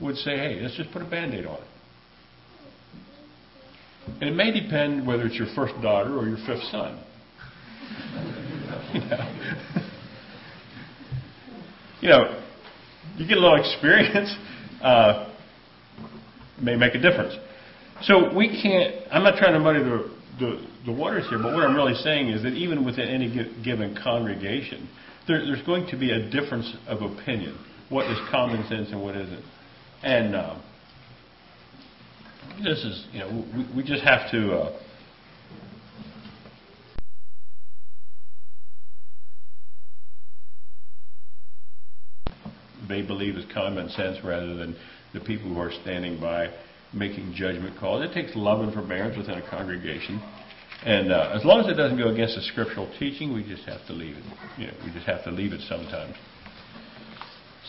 would 0.00 0.16
say, 0.16 0.36
hey, 0.36 0.58
let's 0.60 0.76
just 0.76 0.90
put 0.92 1.02
a 1.02 1.08
band 1.08 1.34
aid 1.34 1.46
on 1.46 1.58
it. 1.58 1.68
And 4.20 4.30
it 4.30 4.34
may 4.34 4.50
depend 4.50 5.06
whether 5.06 5.26
it's 5.26 5.36
your 5.36 5.46
first 5.54 5.74
daughter 5.80 6.18
or 6.18 6.26
your 6.26 6.38
fifth 6.38 6.64
son. 6.70 7.02
you, 8.92 9.00
know. 9.08 9.34
you 12.00 12.08
know, 12.08 12.42
you 13.16 13.28
get 13.28 13.38
a 13.38 13.40
little 13.40 13.60
experience, 13.60 14.34
uh, 14.82 15.32
may 16.60 16.74
make 16.76 16.94
a 16.94 17.00
difference. 17.00 17.34
So 18.02 18.34
we 18.34 18.48
can't, 18.48 19.06
I'm 19.12 19.22
not 19.22 19.38
trying 19.38 19.52
to 19.52 19.60
muddy 19.60 19.78
the, 19.78 20.11
the, 20.42 20.66
the, 20.86 20.92
waters 20.92 21.28
here, 21.28 21.38
but 21.38 21.54
what 21.54 21.62
I'm 21.64 21.76
really 21.76 21.94
saying 21.94 22.28
is 22.28 22.42
that 22.42 22.52
even 22.54 22.84
within 22.84 23.08
any 23.08 23.28
given 23.62 23.96
congregation, 24.02 24.88
there, 25.28 25.44
there's 25.46 25.62
going 25.62 25.86
to 25.88 25.96
be 25.96 26.10
a 26.10 26.30
difference 26.30 26.74
of 26.88 27.00
opinion. 27.00 27.56
What 27.88 28.10
is 28.10 28.18
common 28.30 28.66
sense 28.68 28.88
and 28.90 29.00
what 29.00 29.14
isn't. 29.16 29.44
And 30.02 30.34
uh, 30.34 30.58
this 32.62 32.78
is, 32.84 33.06
you 33.12 33.20
know, 33.20 33.44
we, 33.54 33.76
we 33.76 33.82
just 33.84 34.02
have 34.02 34.30
to. 34.32 34.52
Uh, 34.52 34.78
they 42.88 43.02
believe 43.02 43.36
is 43.36 43.44
common 43.54 43.88
sense 43.90 44.18
rather 44.24 44.56
than 44.56 44.76
the 45.14 45.20
people 45.20 45.48
who 45.54 45.60
are 45.60 45.72
standing 45.82 46.20
by 46.20 46.48
making 46.94 47.34
judgment 47.34 47.78
calls. 47.78 48.04
It 48.04 48.12
takes 48.12 48.34
love 48.34 48.60
and 48.60 48.72
forbearance 48.72 49.16
within 49.16 49.38
a 49.38 49.50
congregation. 49.50 50.22
And 50.84 51.12
uh, 51.12 51.32
as 51.34 51.44
long 51.44 51.60
as 51.60 51.68
it 51.68 51.74
doesn't 51.74 51.98
go 51.98 52.08
against 52.08 52.34
the 52.34 52.42
scriptural 52.42 52.92
teaching, 52.98 53.32
we 53.32 53.44
just 53.44 53.64
have 53.64 53.86
to 53.86 53.92
leave 53.92 54.16
it. 54.16 54.24
You 54.58 54.66
know, 54.66 54.72
we 54.84 54.92
just 54.92 55.06
have 55.06 55.22
to 55.24 55.30
leave 55.30 55.52
it 55.52 55.60
sometimes. 55.68 56.16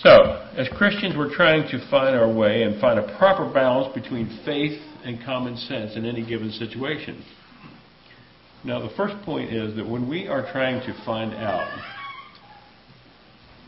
So, 0.02 0.50
as 0.58 0.68
Christians, 0.76 1.16
we're 1.16 1.34
trying 1.34 1.70
to 1.70 1.90
find 1.90 2.16
our 2.16 2.32
way 2.32 2.64
and 2.64 2.82
find 2.82 3.00
a 3.00 3.18
proper 3.18 3.52
balance 3.52 3.94
between 3.94 4.28
faith 4.44 4.82
and 5.06 5.24
common 5.24 5.56
sense 5.56 5.96
in 5.96 6.06
any 6.06 6.26
given 6.26 6.52
situation. 6.52 7.24
Now, 8.66 8.82
the 8.82 8.94
first 8.96 9.16
point 9.24 9.54
is 9.54 9.76
that 9.76 9.88
when 9.88 10.10
we 10.10 10.28
are 10.28 10.52
trying 10.52 10.82
to 10.82 11.06
find 11.06 11.34
out 11.36 11.70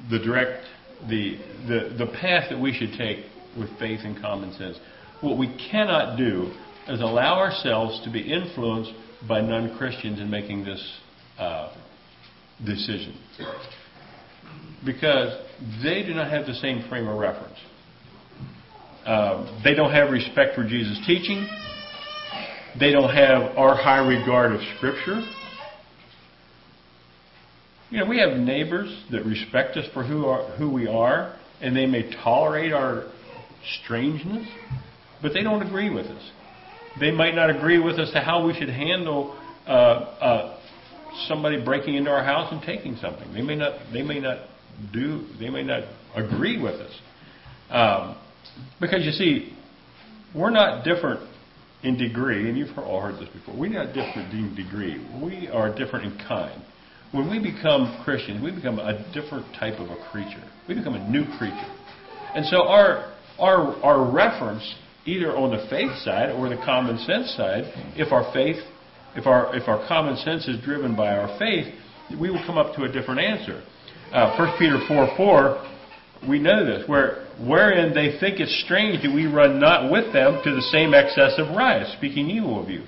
the 0.09 0.19
direct 0.19 0.65
the, 1.09 1.38
the, 1.67 1.95
the 1.97 2.12
path 2.19 2.50
that 2.50 2.59
we 2.59 2.74
should 2.74 2.93
take 2.97 3.25
with 3.57 3.69
faith 3.79 4.01
and 4.03 4.19
common 4.19 4.53
sense. 4.53 4.77
What 5.22 5.38
we 5.38 5.55
cannot 5.72 6.17
do 6.17 6.51
is 6.88 7.01
allow 7.01 7.39
ourselves 7.39 8.01
to 8.03 8.12
be 8.12 8.22
influenced 8.22 8.91
by 9.27 9.41
non 9.41 9.77
Christians 9.77 10.19
in 10.19 10.29
making 10.29 10.65
this 10.65 11.00
uh, 11.39 11.75
decision. 12.63 13.17
Because 14.86 15.34
they 15.84 16.03
do 16.03 16.13
not 16.13 16.29
have 16.29 16.45
the 16.45 16.53
same 16.55 16.88
frame 16.89 17.07
of 17.07 17.17
reference. 17.17 17.57
Uh, 19.05 19.62
they 19.63 19.74
don't 19.74 19.91
have 19.91 20.12
respect 20.12 20.55
for 20.55 20.67
Jesus' 20.67 21.00
teaching. 21.05 21.48
They 22.79 22.91
don't 22.91 23.13
have 23.13 23.57
our 23.57 23.75
high 23.75 24.05
regard 24.05 24.51
of 24.51 24.62
Scripture. 24.77 25.22
You 27.89 28.00
know, 28.00 28.05
we 28.05 28.19
have 28.19 28.38
neighbors 28.38 29.05
that 29.12 29.25
respect 29.25 29.77
us 29.77 29.86
for 29.93 30.03
who, 30.03 30.25
are, 30.25 30.43
who 30.57 30.69
we 30.72 30.88
are, 30.88 31.38
and 31.62 31.75
they 31.75 31.86
may 31.86 32.12
tolerate 32.24 32.74
our 32.74 33.05
strangeness, 33.84 34.48
but 35.25 35.34
they 35.34 35.41
don't 35.41 35.65
agree 35.65 35.89
with 35.89 36.05
us. 36.05 36.32
They 37.00 37.10
might 37.10 37.34
not 37.34 37.50
agree 37.50 37.79
with 37.79 37.98
us 37.98 38.12
to 38.12 38.22
how 38.22 38.46
we 38.46 38.53
should 38.53 38.70
handle 38.70 39.36
uh, 39.65 39.70
uh, 39.70 40.60
somebody 41.27 41.63
breaking 41.65 41.96
into 41.96 42.12
our 42.12 42.24
house 42.24 42.53
and 42.53 42.62
taking 42.62 42.96
something. 42.98 43.34
They 43.34 43.41
may 43.41 43.55
not. 43.55 43.74
They 43.91 44.03
may 44.03 44.20
not 44.20 44.48
do. 44.94 45.25
They 45.39 45.50
may 45.50 45.63
not 45.63 45.84
agree 46.15 46.62
with 46.62 46.75
us, 46.75 46.91
um, 47.72 48.17
because 48.79 49.03
you 49.03 49.12
see, 49.12 49.58
we're 50.36 50.51
not 50.51 50.84
different 50.84 51.27
in 51.82 51.98
degree, 51.98 52.48
and 52.48 52.55
you've 52.55 52.77
all 52.77 53.01
heard 53.01 53.15
this 53.15 53.29
before. 53.29 53.58
We're 53.58 53.74
not 53.74 53.88
different 53.88 54.32
in 54.32 54.53
degree. 54.55 55.03
We 55.24 55.48
are 55.48 55.75
different 55.75 56.05
in 56.05 56.20
kind 56.27 56.62
when 57.15 57.29
we 57.29 57.39
become 57.39 58.01
Christians, 58.03 58.44
we 58.44 58.51
become 58.51 58.77
a 58.77 58.94
different 59.13 59.46
type 59.58 59.79
of 59.79 59.89
a 59.89 59.96
creature. 60.12 60.44
We 60.67 60.75
become 60.75 60.96
a 60.96 61.10
new 61.10 61.24
creature. 61.38 61.72
And 62.36 62.46
so 62.46 62.67
our, 62.67 63.13
our, 63.39 63.74
our 63.84 64.12
reference, 64.12 64.75
either 65.05 65.35
on 65.35 65.51
the 65.51 65.65
faith 65.69 65.95
side 66.03 66.31
or 66.31 66.50
the 66.50 66.57
common 66.57 66.97
sense 67.00 67.31
side, 67.35 67.63
if 67.95 68.12
our 68.12 68.31
faith, 68.33 68.57
if 69.15 69.27
our, 69.27 69.55
if 69.55 69.67
our 69.67 69.88
common 69.88 70.17
sense 70.17 70.47
is 70.47 70.59
driven 70.63 70.95
by 70.95 71.15
our 71.15 71.38
faith, 71.38 71.74
we 72.19 72.29
will 72.29 72.43
come 72.45 72.57
up 72.57 72.75
to 72.75 72.83
a 72.83 72.91
different 72.91 73.19
answer. 73.19 73.63
Uh, 74.12 74.35
1 74.38 74.57
Peter 74.57 74.79
4 74.88 75.15
4, 75.17 75.71
we 76.27 76.39
know 76.39 76.65
this, 76.65 76.88
where, 76.88 77.27
wherein 77.39 77.93
they 77.93 78.17
think 78.19 78.39
it 78.39 78.50
strange 78.65 79.03
that 79.03 79.13
we 79.13 79.25
run 79.27 79.59
not 79.59 79.91
with 79.91 80.12
them 80.13 80.41
to 80.43 80.55
the 80.55 80.62
same 80.62 80.93
excess 80.93 81.33
of 81.38 81.55
riot, 81.55 81.88
speaking 81.97 82.29
evil 82.29 82.62
of 82.62 82.69
you. 82.69 82.83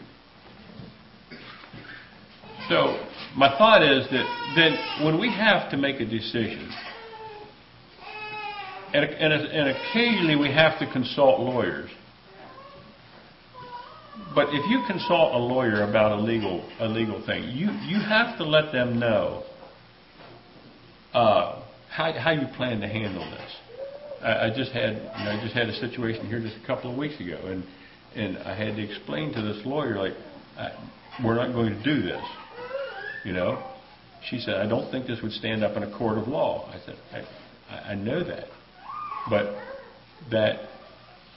So, 2.69 2.99
my 3.35 3.55
thought 3.57 3.83
is 3.83 4.07
that 4.09 4.53
then 4.55 5.05
when 5.05 5.19
we 5.19 5.29
have 5.29 5.69
to 5.71 5.77
make 5.77 6.01
a 6.01 6.05
decision, 6.05 6.69
and, 8.93 9.05
and, 9.05 9.33
and 9.33 9.69
occasionally 9.69 10.35
we 10.35 10.51
have 10.53 10.79
to 10.79 10.91
consult 10.91 11.39
lawyers, 11.39 11.89
but 14.35 14.47
if 14.51 14.69
you 14.69 14.83
consult 14.87 15.33
a 15.33 15.37
lawyer 15.37 15.83
about 15.83 16.11
a 16.11 16.21
legal 16.21 16.67
a 16.79 16.87
legal 16.87 17.25
thing, 17.25 17.43
you 17.43 17.71
you 17.85 17.99
have 17.99 18.37
to 18.37 18.43
let 18.43 18.71
them 18.71 18.99
know 18.99 19.43
uh, 21.13 21.61
how 21.89 22.13
how 22.13 22.31
you 22.31 22.47
plan 22.55 22.79
to 22.81 22.87
handle 22.87 23.29
this. 23.29 23.55
I, 24.21 24.47
I 24.47 24.53
just 24.55 24.71
had 24.71 24.93
you 24.93 25.25
know, 25.25 25.31
I 25.31 25.39
just 25.41 25.55
had 25.55 25.69
a 25.69 25.75
situation 25.75 26.27
here 26.27 26.39
just 26.39 26.55
a 26.63 26.67
couple 26.67 26.91
of 26.91 26.97
weeks 26.97 27.19
ago, 27.19 27.39
and 27.45 27.63
and 28.15 28.37
I 28.39 28.55
had 28.55 28.75
to 28.75 28.83
explain 28.83 29.33
to 29.33 29.41
this 29.41 29.65
lawyer 29.65 29.97
like 29.97 30.13
I, 30.57 30.71
we're 31.23 31.35
not 31.35 31.53
going 31.53 31.73
to 31.73 31.83
do 31.83 32.01
this. 32.01 32.23
You 33.23 33.33
know, 33.33 33.63
she 34.29 34.39
said, 34.39 34.55
I 34.55 34.67
don't 34.67 34.89
think 34.91 35.07
this 35.07 35.19
would 35.21 35.31
stand 35.31 35.63
up 35.63 35.75
in 35.75 35.83
a 35.83 35.97
court 35.97 36.17
of 36.17 36.27
law. 36.27 36.69
I 36.71 36.79
said, 36.85 36.95
I, 37.69 37.91
I 37.91 37.95
know 37.95 38.23
that, 38.23 38.45
but 39.29 39.55
that 40.31 40.69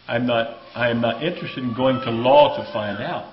I'm 0.09 0.26
not. 0.26 0.59
I 0.75 0.90
am 0.90 1.00
not 1.00 1.23
interested 1.23 1.62
in 1.62 1.75
going 1.75 2.00
to 2.00 2.11
law 2.11 2.57
to 2.57 2.73
find 2.73 3.02
out. 3.02 3.33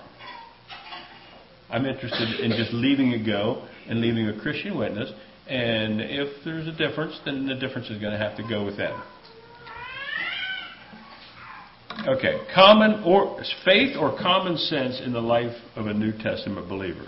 I'm 1.69 1.85
interested 1.85 2.39
in 2.39 2.51
just 2.51 2.73
leaving 2.73 3.11
it 3.11 3.25
go 3.25 3.67
and 3.87 3.99
leaving 3.99 4.27
a 4.29 4.39
Christian 4.39 4.77
witness. 4.77 5.11
And 5.47 6.01
if 6.01 6.43
there's 6.43 6.67
a 6.67 6.71
difference, 6.71 7.19
then 7.25 7.45
the 7.45 7.55
difference 7.55 7.89
is 7.89 7.99
going 7.99 8.11
to 8.13 8.19
have 8.19 8.37
to 8.37 8.43
go 8.43 8.65
with 8.65 8.77
them. 8.77 9.01
Okay, 12.07 12.39
common 12.53 13.03
or 13.03 13.41
faith 13.65 13.97
or 13.97 14.15
common 14.17 14.55
sense 14.57 15.01
in 15.03 15.13
the 15.13 15.21
life 15.21 15.55
of 15.75 15.87
a 15.87 15.93
New 15.93 16.11
Testament 16.11 16.69
believer. 16.69 17.07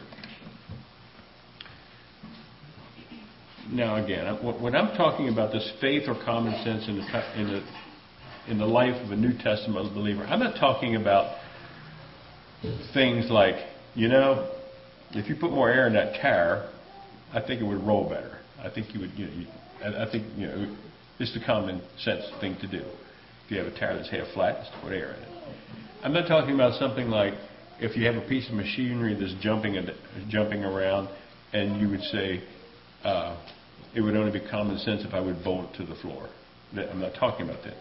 Now, 3.72 4.04
again, 4.04 4.25
when 4.62 4.75
I'm 4.75 4.98
talking 4.98 5.30
about 5.30 5.51
this 5.51 5.72
faith 5.80 6.04
or 6.08 6.16
common 6.25 6.54
sense 6.63 6.88
in 6.88 6.96
the, 6.98 7.39
in 7.39 7.48
the 7.48 7.63
in 8.48 8.58
the 8.58 8.65
life 8.65 8.96
of 9.03 9.12
a 9.12 9.15
New 9.15 9.34
Testament 9.38 9.93
believer, 9.93 10.24
I'm 10.24 10.39
not 10.39 10.60
talking 10.60 10.96
about 10.96 11.38
things 12.93 13.29
like, 13.29 13.55
you 13.96 14.08
know, 14.08 14.50
if 15.12 15.29
you 15.29 15.36
put 15.36 15.51
more 15.51 15.69
air 15.69 15.88
in 15.88 15.93
that 15.93 16.22
tire, 16.22 16.69
I 17.34 17.41
think 17.41 17.62
it 17.62 17.65
would 17.65 17.84
roll 17.84 18.10
better. 18.10 18.39
I 18.62 18.69
think 18.69 18.93
you 18.93 19.01
would, 19.01 19.12
you 19.12 19.25
know, 19.25 20.05
I 20.05 20.10
think 20.12 20.25
you 20.36 20.48
know, 20.48 20.75
it's 21.19 21.34
the 21.34 21.43
common 21.46 21.81
sense 21.98 22.24
thing 22.41 22.58
to 22.62 22.67
do. 22.67 22.84
If 23.46 23.51
you 23.51 23.58
have 23.58 23.67
a 23.67 23.79
tire 23.79 23.96
that's 23.96 24.10
half 24.10 24.27
flat, 24.34 24.60
just 24.60 24.72
put 24.81 24.91
air 24.91 25.13
in 25.13 25.24
it. 25.24 25.29
I'm 26.03 26.13
not 26.13 26.27
talking 26.27 26.53
about 26.53 26.79
something 26.79 27.08
like 27.10 27.34
if 27.79 27.96
you 27.96 28.05
have 28.05 28.15
a 28.15 28.27
piece 28.27 28.48
of 28.50 28.55
machinery 28.55 29.15
that's 29.19 29.34
jumping 29.41 29.75
jumping 30.27 30.63
around, 30.63 31.10
and 31.53 31.79
you 31.79 31.89
would 31.89 32.01
say, 32.03 32.43
uh, 33.03 33.38
it 33.96 34.01
would 34.01 34.15
only 34.15 34.38
be 34.38 34.46
common 34.50 34.77
sense 34.79 35.03
if 35.03 35.13
I 35.13 35.19
would 35.19 35.43
bolt 35.43 35.72
it 35.74 35.77
to 35.77 35.86
the 35.86 35.96
floor. 35.96 36.29
I'm 36.77 37.00
not 37.00 37.13
talking 37.15 37.50
about 37.50 37.63
that. 37.63 37.75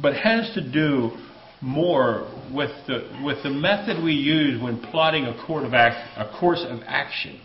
But 0.00 0.14
has 0.14 0.52
to 0.54 0.72
do 0.72 1.10
more 1.60 2.32
with 2.52 2.70
the, 2.86 3.20
with 3.24 3.42
the 3.42 3.50
method 3.50 4.02
we 4.02 4.12
use 4.12 4.62
when 4.62 4.80
plotting 4.80 5.24
a, 5.24 5.44
course 5.46 5.66
of, 5.66 5.74
act, 5.74 5.96
a 6.16 6.38
course 6.38 6.64
of 6.66 6.80
action. 6.86 7.40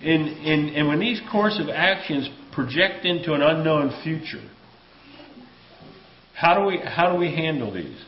In, 0.00 0.20
in, 0.22 0.74
and 0.74 0.88
when 0.88 1.00
these 1.00 1.20
course 1.30 1.58
of 1.60 1.68
actions 1.68 2.28
project 2.52 3.04
into 3.04 3.32
an 3.34 3.42
unknown 3.42 4.02
future, 4.02 4.42
how 6.34 6.58
do 6.58 6.66
we, 6.66 6.78
how 6.78 7.12
do 7.12 7.18
we 7.18 7.28
handle 7.34 7.72
these? 7.72 8.02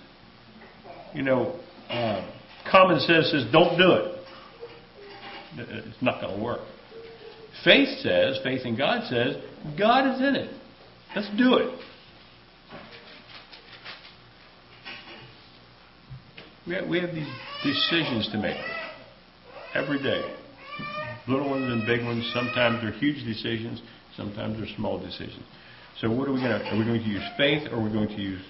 You 1.15 1.23
know, 1.23 1.59
uh, 1.89 2.31
common 2.71 3.01
sense 3.01 3.31
says 3.31 3.45
don't 3.53 3.79
do 3.79 3.93
it. 3.93 4.13
It's 5.59 6.03
not 6.03 6.21
going 6.21 6.37
to 6.37 6.45
work. 6.45 6.61
Faith 7.65 7.89
says, 8.01 8.39
faith 8.43 8.67
in 8.67 8.77
God 8.77 9.09
says, 9.09 9.37
God 9.79 10.15
is 10.15 10.21
in 10.21 10.37
it. 10.37 10.55
Let's 11.17 11.31
do 11.39 11.55
it. 11.55 11.81
We 16.67 17.01
have, 17.01 17.15
these 17.15 17.27
decisions 17.65 18.29
to 18.33 18.39
make 18.39 18.59
every 19.75 20.03
day. 20.03 20.23
Little 21.27 21.49
ones 21.49 21.73
and 21.73 21.87
big 21.87 22.05
ones. 22.05 22.31
Sometimes 22.35 22.83
they're 22.83 22.93
huge 22.93 23.25
decisions. 23.25 23.81
Sometimes 24.15 24.59
they're 24.59 24.77
small 24.77 24.99
decisions. 25.01 25.43
So 26.03 26.11
what 26.11 26.29
are 26.29 26.35
we 26.35 26.41
going 26.41 26.61
to? 26.61 26.67
Are 26.67 26.79
we 26.79 26.85
going 26.85 27.03
to 27.03 27.09
use 27.09 27.25
faith, 27.39 27.67
or 27.73 27.79
are 27.79 27.83
we 27.83 27.91
going 27.91 28.09
to 28.09 28.21
use 28.21 28.43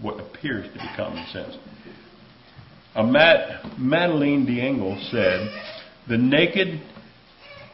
what 0.00 0.18
appears 0.18 0.66
to 0.66 0.78
be 0.78 0.88
common 0.96 1.26
sense? 1.30 1.58
A 2.94 3.04
Matt, 3.04 3.78
Madeleine 3.78 4.46
L'Engle 4.46 4.96
said, 5.10 5.50
"The 6.08 6.16
naked 6.16 6.80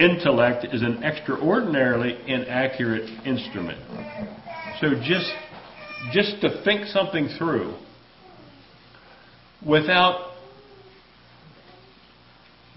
intellect 0.01 0.67
is 0.73 0.83
an 0.83 1.03
extraordinarily 1.03 2.19
inaccurate 2.27 3.09
instrument. 3.27 3.79
So 4.81 4.95
just 5.03 5.33
just 6.13 6.41
to 6.43 6.63
think 6.65 6.87
something 6.87 7.29
through 7.39 7.77
without 9.67 10.33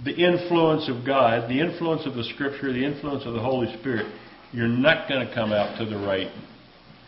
the 0.03 0.13
influence 0.13 0.89
of 0.89 1.05
God, 1.05 1.49
the 1.49 1.59
influence 1.59 2.05
of 2.05 2.13
the 2.13 2.23
Scripture, 2.23 2.71
the 2.71 2.85
influence 2.85 3.25
of 3.25 3.33
the 3.33 3.41
Holy 3.41 3.75
Spirit, 3.79 4.05
you're 4.53 4.67
not 4.67 5.09
going 5.09 5.27
to 5.27 5.33
come 5.33 5.51
out 5.51 5.77
to 5.79 5.85
the 5.85 5.97
right. 5.97 6.31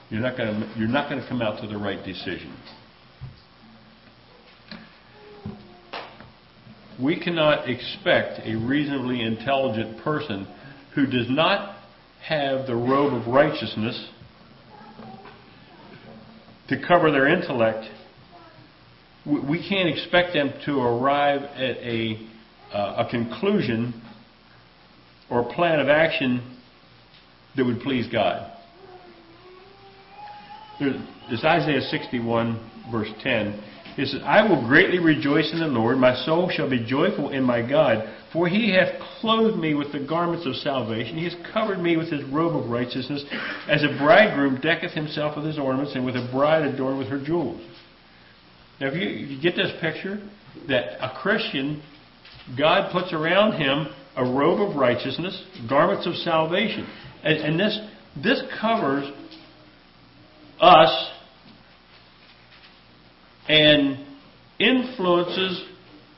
You're 0.09 0.21
not 0.21 0.37
going 0.37 0.59
to. 0.59 0.73
You're 0.77 0.87
not 0.87 1.09
going 1.09 1.21
to 1.21 1.27
come 1.27 1.41
out 1.41 1.61
to 1.61 1.67
the 1.67 1.77
right 1.77 2.03
decision. 2.03 2.55
We 7.01 7.19
cannot 7.19 7.69
expect 7.69 8.41
a 8.45 8.55
reasonably 8.55 9.21
intelligent 9.21 10.03
person 10.03 10.47
who 10.95 11.05
does 11.05 11.29
not 11.29 11.77
have 12.27 12.67
the 12.67 12.75
robe 12.75 13.13
of 13.13 13.27
righteousness 13.27 14.09
to 16.67 16.81
cover 16.87 17.11
their 17.11 17.27
intellect. 17.27 17.85
We 19.25 19.65
can't 19.67 19.87
expect 19.89 20.33
them 20.33 20.51
to 20.65 20.79
arrive 20.79 21.43
at 21.43 21.77
a, 21.77 22.27
uh, 22.73 23.05
a 23.05 23.09
conclusion 23.09 24.01
or 25.29 25.53
plan 25.53 25.79
of 25.79 25.87
action 25.87 26.57
that 27.55 27.65
would 27.65 27.79
please 27.79 28.07
God. 28.11 28.51
There's 30.79 31.43
Isaiah 31.43 31.81
61, 31.81 32.89
verse 32.91 33.09
10. 33.21 33.63
He 33.99 34.05
says, 34.05 34.21
I 34.23 34.47
will 34.47 34.65
greatly 34.65 34.97
rejoice 34.97 35.51
in 35.51 35.59
the 35.59 35.67
Lord. 35.67 35.97
My 35.97 36.15
soul 36.23 36.49
shall 36.49 36.69
be 36.69 36.85
joyful 36.85 37.31
in 37.31 37.43
my 37.43 37.61
God. 37.67 38.07
For 38.31 38.47
he 38.47 38.73
hath 38.73 38.97
clothed 39.19 39.57
me 39.57 39.73
with 39.73 39.91
the 39.91 39.99
garments 39.99 40.45
of 40.45 40.55
salvation. 40.55 41.17
He 41.17 41.25
has 41.25 41.35
covered 41.51 41.79
me 41.79 41.97
with 41.97 42.09
his 42.09 42.23
robe 42.29 42.55
of 42.55 42.69
righteousness, 42.69 43.25
as 43.67 43.83
a 43.83 43.97
bridegroom 43.97 44.61
decketh 44.61 44.93
himself 44.93 45.35
with 45.35 45.45
his 45.45 45.59
ornaments, 45.59 45.95
and 45.95 46.05
with 46.05 46.15
a 46.15 46.29
bride 46.31 46.63
adorned 46.63 46.97
with 46.97 47.09
her 47.09 47.21
jewels. 47.21 47.61
Now, 48.79 48.87
if 48.87 48.93
you, 48.93 49.09
you 49.09 49.41
get 49.41 49.57
this 49.57 49.73
picture, 49.81 50.17
that 50.69 51.03
a 51.03 51.19
Christian, 51.21 51.83
God 52.57 52.93
puts 52.93 53.11
around 53.11 53.59
him 53.59 53.87
a 54.15 54.23
robe 54.23 54.61
of 54.61 54.77
righteousness, 54.77 55.43
garments 55.67 56.07
of 56.07 56.15
salvation. 56.15 56.87
And, 57.21 57.37
and 57.37 57.59
this, 57.59 57.77
this 58.23 58.41
covers 58.61 59.11
us 60.61 61.11
and 63.49 64.05
influences 64.59 65.65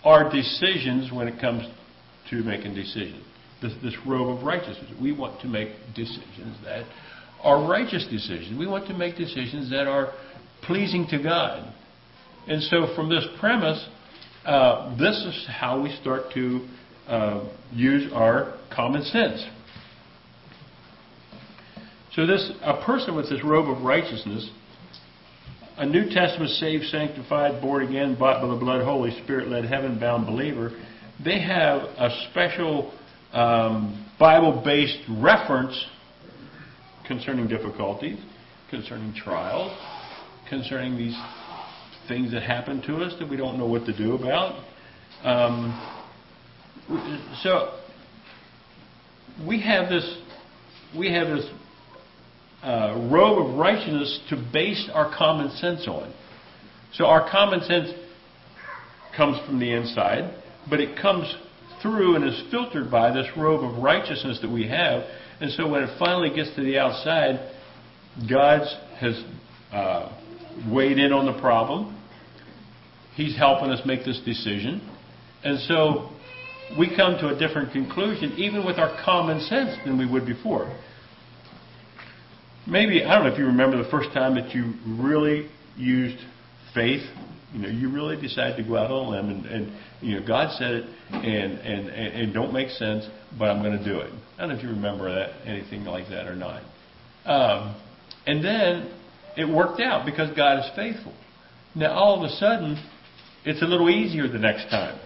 our 0.03 0.29
decisions 0.31 1.11
when 1.11 1.27
it 1.27 1.39
comes 1.39 1.65
to 2.29 2.43
making 2.43 2.75
decisions. 2.75 3.23
This, 3.61 3.73
this 3.81 3.95
robe 4.05 4.37
of 4.37 4.43
righteousness. 4.43 4.91
We 5.01 5.11
want 5.11 5.41
to 5.41 5.47
make 5.47 5.69
decisions 5.95 6.57
that 6.65 6.85
are 7.41 7.67
righteous 7.69 8.05
decisions. 8.09 8.57
We 8.57 8.67
want 8.67 8.87
to 8.87 8.93
make 8.93 9.15
decisions 9.15 9.69
that 9.69 9.87
are 9.87 10.13
pleasing 10.63 11.07
to 11.09 11.21
God. 11.21 11.73
And 12.47 12.61
so, 12.63 12.93
from 12.95 13.09
this 13.09 13.25
premise, 13.39 13.87
uh, 14.45 14.97
this 14.97 15.15
is 15.15 15.47
how 15.47 15.81
we 15.81 15.95
start 16.01 16.33
to 16.33 16.67
uh, 17.07 17.49
use 17.71 18.11
our 18.13 18.57
common 18.75 19.03
sense. 19.03 19.45
So, 22.13 22.25
this 22.25 22.51
a 22.61 22.83
person 22.83 23.15
with 23.15 23.29
this 23.29 23.43
robe 23.43 23.69
of 23.69 23.83
righteousness 23.83 24.49
a 25.77 25.85
New 25.85 26.09
Testament 26.09 26.51
saved, 26.51 26.85
sanctified, 26.85 27.61
born 27.61 27.87
again, 27.87 28.17
bought 28.17 28.41
by 28.41 28.47
the 28.47 28.59
blood, 28.59 28.83
Holy 28.83 29.11
Spirit 29.23 29.47
led, 29.47 29.65
heaven 29.65 29.99
bound 29.99 30.25
believer, 30.25 30.71
they 31.23 31.39
have 31.41 31.81
a 31.81 32.09
special 32.29 32.93
um, 33.33 34.07
Bible 34.19 34.61
based 34.63 34.99
reference 35.09 35.85
concerning 37.07 37.47
difficulties, 37.47 38.19
concerning 38.69 39.13
trials, 39.13 39.71
concerning 40.49 40.97
these 40.97 41.17
things 42.07 42.31
that 42.31 42.43
happen 42.43 42.81
to 42.81 42.97
us 42.97 43.13
that 43.19 43.29
we 43.29 43.37
don't 43.37 43.57
know 43.57 43.67
what 43.67 43.85
to 43.85 43.97
do 43.97 44.15
about. 44.15 44.63
Um, 45.23 45.97
so 47.43 47.79
we 49.47 49.61
have 49.61 49.89
this 49.89 50.17
we 50.97 51.11
have 51.13 51.27
this 51.27 51.45
uh, 52.63 53.07
robe 53.11 53.47
of 53.47 53.57
righteousness 53.57 54.19
to 54.29 54.35
base 54.53 54.89
our 54.93 55.15
common 55.15 55.49
sense 55.57 55.87
on. 55.87 56.13
So 56.93 57.05
our 57.05 57.29
common 57.29 57.61
sense 57.61 57.89
comes 59.15 59.43
from 59.45 59.59
the 59.59 59.73
inside, 59.73 60.33
but 60.69 60.79
it 60.79 60.99
comes 61.01 61.33
through 61.81 62.15
and 62.15 62.25
is 62.25 62.43
filtered 62.51 62.91
by 62.91 63.11
this 63.11 63.25
robe 63.35 63.63
of 63.63 63.81
righteousness 63.81 64.39
that 64.41 64.51
we 64.51 64.67
have. 64.67 65.03
And 65.39 65.51
so 65.51 65.67
when 65.67 65.83
it 65.83 65.97
finally 65.97 66.29
gets 66.29 66.53
to 66.55 66.63
the 66.63 66.77
outside, 66.77 67.51
God 68.29 68.61
has 68.99 69.23
uh, 69.71 70.15
weighed 70.71 70.99
in 70.99 71.11
on 71.11 71.25
the 71.25 71.39
problem. 71.41 71.97
He's 73.15 73.35
helping 73.35 73.71
us 73.71 73.81
make 73.85 74.05
this 74.05 74.21
decision. 74.23 74.87
And 75.43 75.59
so 75.61 76.09
we 76.77 76.95
come 76.95 77.17
to 77.19 77.35
a 77.35 77.39
different 77.39 77.71
conclusion, 77.71 78.33
even 78.37 78.65
with 78.65 78.77
our 78.77 79.01
common 79.03 79.41
sense, 79.41 79.75
than 79.83 79.97
we 79.97 80.05
would 80.05 80.25
before 80.25 80.71
maybe 82.67 83.03
I 83.03 83.15
don't 83.15 83.25
know 83.25 83.33
if 83.33 83.39
you 83.39 83.45
remember 83.45 83.81
the 83.81 83.89
first 83.89 84.13
time 84.13 84.35
that 84.35 84.53
you 84.53 84.73
really 84.85 85.49
used 85.77 86.17
faith. 86.73 87.03
You 87.53 87.61
know, 87.61 87.67
you 87.69 87.91
really 87.91 88.19
decided 88.19 88.57
to 88.57 88.63
go 88.63 88.77
out 88.77 88.91
on 88.91 89.07
a 89.07 89.09
limb, 89.09 89.29
and, 89.29 89.45
and 89.45 89.77
you 90.01 90.19
know, 90.19 90.25
God 90.25 90.57
said 90.57 90.71
it, 90.71 90.85
and 91.09 91.59
and 91.59 91.89
and 91.89 92.29
it 92.29 92.33
don't 92.33 92.53
make 92.53 92.69
sense, 92.69 93.05
but 93.37 93.49
I'm 93.49 93.61
going 93.61 93.77
to 93.77 93.83
do 93.83 93.99
it. 93.99 94.11
I 94.37 94.41
don't 94.41 94.49
know 94.49 94.55
if 94.55 94.63
you 94.63 94.69
remember 94.69 95.13
that 95.13 95.45
anything 95.45 95.83
like 95.83 96.09
that 96.09 96.27
or 96.27 96.35
not. 96.35 96.63
Um, 97.25 97.75
and 98.25 98.43
then 98.43 98.91
it 99.37 99.45
worked 99.45 99.81
out 99.81 100.05
because 100.05 100.35
God 100.35 100.59
is 100.59 100.71
faithful. 100.75 101.13
Now 101.75 101.93
all 101.93 102.23
of 102.23 102.29
a 102.29 102.33
sudden, 102.35 102.81
it's 103.45 103.61
a 103.61 103.65
little 103.65 103.89
easier 103.89 104.27
the 104.27 104.39
next 104.39 104.69
time. 104.69 104.99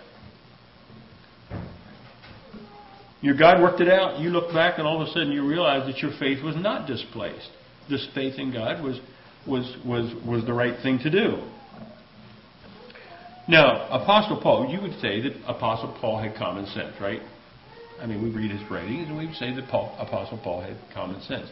Your 3.25 3.35
God 3.35 3.59
worked 3.59 3.81
it 3.81 3.89
out. 3.89 4.19
You 4.19 4.29
look 4.29 4.53
back, 4.53 4.77
and 4.77 4.85
all 4.85 5.01
of 5.01 5.07
a 5.07 5.11
sudden 5.11 5.31
you 5.31 5.47
realize 5.47 5.87
that 5.87 5.97
your 5.97 6.11
faith 6.19 6.43
was 6.43 6.55
not 6.55 6.85
displaced. 6.85 7.49
This 7.89 8.07
faith 8.13 8.35
in 8.37 8.53
God 8.53 8.83
was 8.83 8.99
was, 9.47 9.75
was, 9.83 10.13
was 10.27 10.45
the 10.45 10.53
right 10.53 10.75
thing 10.83 10.99
to 10.99 11.09
do. 11.09 11.37
Now, 13.47 13.87
Apostle 13.89 14.39
Paul, 14.41 14.69
you 14.69 14.79
would 14.79 14.99
say 14.99 15.21
that 15.21 15.33
Apostle 15.47 15.97
Paul 15.99 16.21
had 16.21 16.35
common 16.35 16.67
sense, 16.67 16.93
right? 17.01 17.21
I 17.99 18.05
mean, 18.05 18.21
we 18.23 18.29
read 18.29 18.51
his 18.51 18.61
writings 18.69 19.07
and 19.07 19.17
we 19.17 19.25
would 19.25 19.35
say 19.35 19.53
that 19.55 19.67
Paul, 19.69 19.95
Apostle 19.99 20.39
Paul 20.43 20.61
had 20.61 20.77
common 20.93 21.21
sense. 21.21 21.47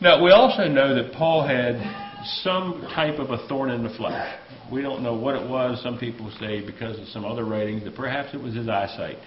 Now, 0.00 0.22
we 0.22 0.30
also 0.30 0.68
know 0.68 0.94
that 0.94 1.12
Paul 1.12 1.46
had 1.46 1.74
some 2.42 2.82
type 2.94 3.18
of 3.18 3.30
a 3.30 3.46
thorn 3.48 3.70
in 3.70 3.82
the 3.82 3.94
flesh. 3.96 4.38
We 4.72 4.82
don't 4.82 5.02
know 5.02 5.14
what 5.14 5.34
it 5.34 5.48
was. 5.48 5.82
Some 5.82 5.98
people 5.98 6.32
say 6.40 6.64
because 6.64 6.98
of 6.98 7.06
some 7.08 7.24
other 7.24 7.44
writings 7.44 7.82
that 7.84 7.96
perhaps 7.96 8.34
it 8.34 8.40
was 8.40 8.54
his 8.54 8.68
eyesight. 8.68 9.18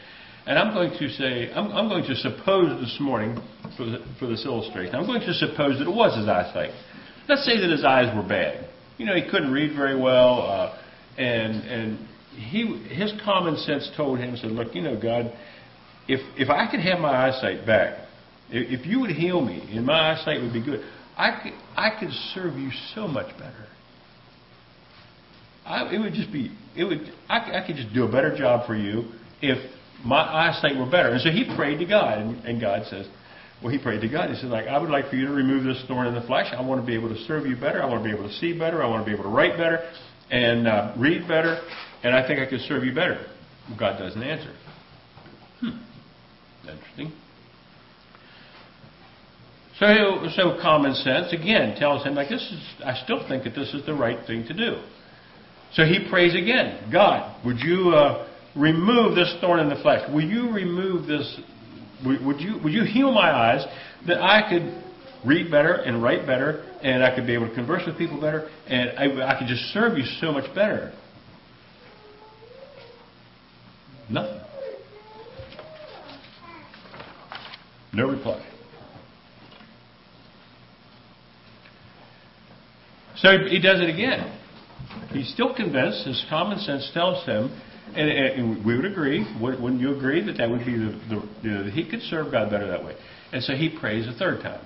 And 0.46 0.58
I'm 0.58 0.74
going 0.74 0.92
to 0.98 1.10
say, 1.10 1.52
I'm, 1.54 1.72
I'm 1.72 1.88
going 1.88 2.04
to 2.04 2.16
suppose 2.16 2.82
this 2.82 2.98
morning, 3.00 3.40
for, 3.78 3.86
the, 3.86 4.00
for 4.20 4.28
this 4.28 4.44
illustration, 4.46 4.96
I'm 4.96 5.06
going 5.06 5.22
to 5.22 5.34
suppose 5.34 5.78
that 5.80 5.88
it 5.88 5.96
was 5.96 6.18
his 6.18 6.28
eyesight. 6.28 6.72
Let's 7.30 7.46
say 7.46 7.60
that 7.62 7.70
his 7.70 7.86
eyes 7.86 8.14
were 8.16 8.28
bad. 8.28 8.68
You 8.98 9.06
know, 9.06 9.16
he 9.16 9.30
couldn't 9.30 9.52
read 9.52 9.76
very 9.76 10.00
well, 10.00 10.42
uh, 10.42 10.78
and 11.18 11.56
and 11.64 12.08
he 12.36 12.66
his 12.90 13.14
common 13.24 13.56
sense 13.58 13.90
told 13.96 14.20
him, 14.20 14.36
said, 14.38 14.52
look, 14.52 14.74
you 14.74 14.82
know, 14.82 15.00
God, 15.00 15.34
if 16.08 16.20
if 16.38 16.50
I 16.50 16.70
could 16.70 16.80
have 16.82 17.00
my 17.00 17.28
eyesight 17.28 17.66
back, 17.66 18.08
if, 18.50 18.82
if 18.82 18.86
you 18.86 19.00
would 19.00 19.12
heal 19.12 19.42
me 19.42 19.68
and 19.76 19.86
my 19.86 20.12
eyesight 20.12 20.42
would 20.42 20.54
be 20.54 20.64
good, 20.64 20.84
I 21.18 21.40
could 21.42 21.54
I 21.76 22.00
could 22.00 22.12
serve 22.34 22.58
you 22.58 22.70
so 22.94 23.08
much 23.08 23.32
better. 23.38 23.68
I, 25.66 25.94
it 25.94 26.00
would 26.00 26.14
just 26.14 26.32
be 26.32 26.52
it 26.76 26.84
would 26.84 27.12
I, 27.30 27.62
I 27.64 27.68
could 27.68 27.76
just 27.76 27.94
do 27.94 28.04
a 28.06 28.12
better 28.12 28.36
job 28.36 28.68
for 28.68 28.76
you 28.76 29.06
if 29.42 29.58
my 30.04 30.22
eyesight 30.22 30.78
were 30.78 30.90
better. 30.90 31.10
And 31.10 31.22
so 31.22 31.30
he 31.30 31.46
prayed 31.56 31.80
to 31.80 31.86
God, 31.86 32.18
and, 32.20 32.46
and 32.46 32.62
God 32.62 32.86
says, 32.90 33.08
well, 33.62 33.72
he 33.72 33.78
prayed 33.78 34.02
to 34.02 34.10
God. 34.10 34.30
He 34.30 34.36
said, 34.36 34.50
like, 34.50 34.68
I 34.68 34.80
would 34.80 34.90
like 34.90 35.10
for 35.10 35.16
you 35.16 35.28
to 35.28 35.34
remove 35.34 35.64
this 35.64 35.84
thorn 35.88 36.08
in 36.08 36.16
the 36.16 36.22
flesh. 36.22 36.52
I 36.52 36.62
want 36.62 36.82
to 36.82 36.88
be 36.88 36.96
able 36.96 37.10
to 37.10 37.18
serve 37.26 37.46
you 37.46 37.56
better. 37.56 37.82
I 37.82 37.86
want 37.86 38.04
to 38.04 38.10
be 38.10 38.16
able 38.16 38.28
to 38.28 38.34
see 38.36 38.58
better. 38.58 38.82
I 38.82 38.88
want 38.88 39.06
to 39.06 39.10
be 39.10 39.14
able 39.14 39.26
to 39.26 39.30
write 39.30 39.56
better 39.58 39.88
and 40.32 40.68
uh, 40.68 40.94
read 40.98 41.28
better. 41.28 41.62
And 42.04 42.16
I 42.16 42.26
think 42.26 42.40
I 42.40 42.50
could 42.50 42.62
serve 42.62 42.84
you 42.84 42.94
better. 42.96 43.24
God 43.78 44.00
doesn't 44.00 44.24
answer. 44.24 44.54
Hmm. 45.60 45.78
Interesting. 46.68 47.12
So, 49.78 50.28
so 50.36 50.60
common 50.62 50.96
sense 50.96 51.32
again 51.34 51.76
tells 51.78 52.04
him 52.04 52.16
like 52.16 52.30
this 52.30 52.42
is. 52.42 52.84
I 52.84 53.00
still 53.04 53.28
think 53.28 53.44
that 53.44 53.56
this 53.56 53.74
is 53.74 53.86
the 53.86 53.94
right 53.94 54.26
thing 54.26 54.46
to 54.48 54.54
do. 54.54 54.82
So 55.74 55.86
he 55.86 56.08
prays 56.10 56.36
again. 56.36 56.92
God, 56.92 57.44
would 57.46 57.60
you 57.60 57.92
uh, 57.92 58.28
remove 58.56 59.16
this 59.16 59.36
thorn 59.42 59.60
in 59.60 59.70
the 59.70 59.82
flesh? 59.82 60.02
Will 60.12 60.24
you 60.24 60.52
remove 60.52 61.08
this? 61.08 61.40
Would 62.06 62.42
you 62.42 62.60
would 62.64 62.74
you 62.74 62.84
heal 62.84 63.12
my 63.12 63.32
eyes 63.32 63.66
that 64.08 64.22
I 64.22 64.50
could 64.50 64.84
read 65.26 65.52
better 65.52 65.74
and 65.74 66.02
write 66.02 66.26
better, 66.26 66.66
and 66.82 67.04
I 67.04 67.14
could 67.16 67.28
be 67.28 67.34
able 67.34 67.48
to 67.48 67.54
converse 67.54 67.84
with 67.86 67.98
people 67.98 68.20
better, 68.20 68.50
and 68.68 68.90
I, 68.98 69.36
I 69.36 69.40
could 69.40 69.48
just 69.48 69.62
serve 69.74 69.98
you 69.98 70.06
so 70.20 70.32
much 70.32 70.54
better? 70.56 70.94
Nothing. 74.10 74.42
No 77.94 78.10
reply. 78.10 78.48
So 83.18 83.30
he 83.48 83.60
does 83.60 83.80
it 83.80 83.90
again. 83.90 84.40
He's 85.12 85.32
still 85.32 85.54
convinced. 85.54 86.08
His 86.08 86.26
common 86.30 86.58
sense 86.60 86.90
tells 86.94 87.24
him, 87.26 87.52
and, 87.96 88.10
and 88.10 88.66
we 88.66 88.76
would 88.76 88.86
agree. 88.86 89.26
Wouldn't 89.40 89.80
you 89.82 89.96
agree 89.96 90.24
that 90.26 90.38
that 90.38 90.50
would 90.50 90.66
be 90.66 90.78
the, 90.78 91.00
the 91.10 91.30
you 91.42 91.52
know, 91.52 91.64
he 91.70 91.90
could 91.90 92.02
serve 92.04 92.32
God 92.32 92.50
better 92.50 92.68
that 92.68 92.84
way? 92.84 92.96
And 93.32 93.44
so 93.44 93.54
he 93.54 93.70
prays 93.70 94.08
a 94.08 94.14
third 94.14 94.42
time. 94.42 94.66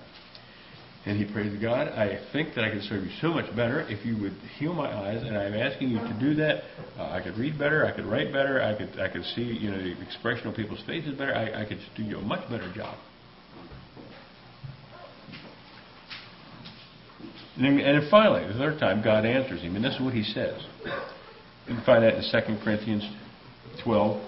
And 1.07 1.23
he 1.23 1.31
prays 1.31 1.53
to 1.53 1.61
God, 1.61 1.89
I 1.89 2.19
think 2.33 2.55
that 2.55 2.63
I 2.63 2.71
could 2.71 2.81
serve 2.81 3.03
you 3.03 3.11
so 3.21 3.27
much 3.27 3.55
better 3.55 3.81
if 3.81 4.03
you 4.03 4.19
would 4.23 4.33
heal 4.57 4.73
my 4.73 4.91
eyes, 4.91 5.21
and 5.21 5.37
I'm 5.37 5.53
asking 5.53 5.89
you 5.89 5.99
to 5.99 6.17
do 6.19 6.33
that. 6.35 6.63
Uh, 6.97 7.11
I 7.11 7.21
could 7.21 7.37
read 7.37 7.59
better, 7.59 7.85
I 7.85 7.91
could 7.91 8.05
write 8.05 8.33
better, 8.33 8.59
I 8.59 8.75
could 8.75 8.99
I 8.99 9.07
could 9.09 9.23
see 9.35 9.43
you 9.43 9.69
know 9.69 9.77
the 9.77 10.01
expression 10.01 10.47
of 10.47 10.55
people's 10.55 10.81
faces 10.87 11.15
better. 11.15 11.35
I, 11.35 11.61
I 11.61 11.65
could 11.65 11.77
do 11.95 12.01
you 12.01 12.17
a 12.17 12.21
much 12.21 12.49
better 12.49 12.73
job. 12.73 12.97
And 17.55 17.65
then, 17.65 17.79
and 17.85 18.01
then 18.01 18.09
finally, 18.09 18.45
the 18.47 18.57
third 18.57 18.79
time, 18.79 19.03
God 19.03 19.25
answers 19.25 19.61
him, 19.61 19.75
and 19.75 19.85
this 19.85 19.93
is 19.93 20.01
what 20.01 20.13
he 20.13 20.23
says. 20.23 20.59
You 21.67 21.75
can 21.75 21.83
find 21.83 22.03
that 22.03 22.15
in 22.15 22.21
2 22.21 22.63
Corinthians 22.63 23.03
12, 23.83 24.21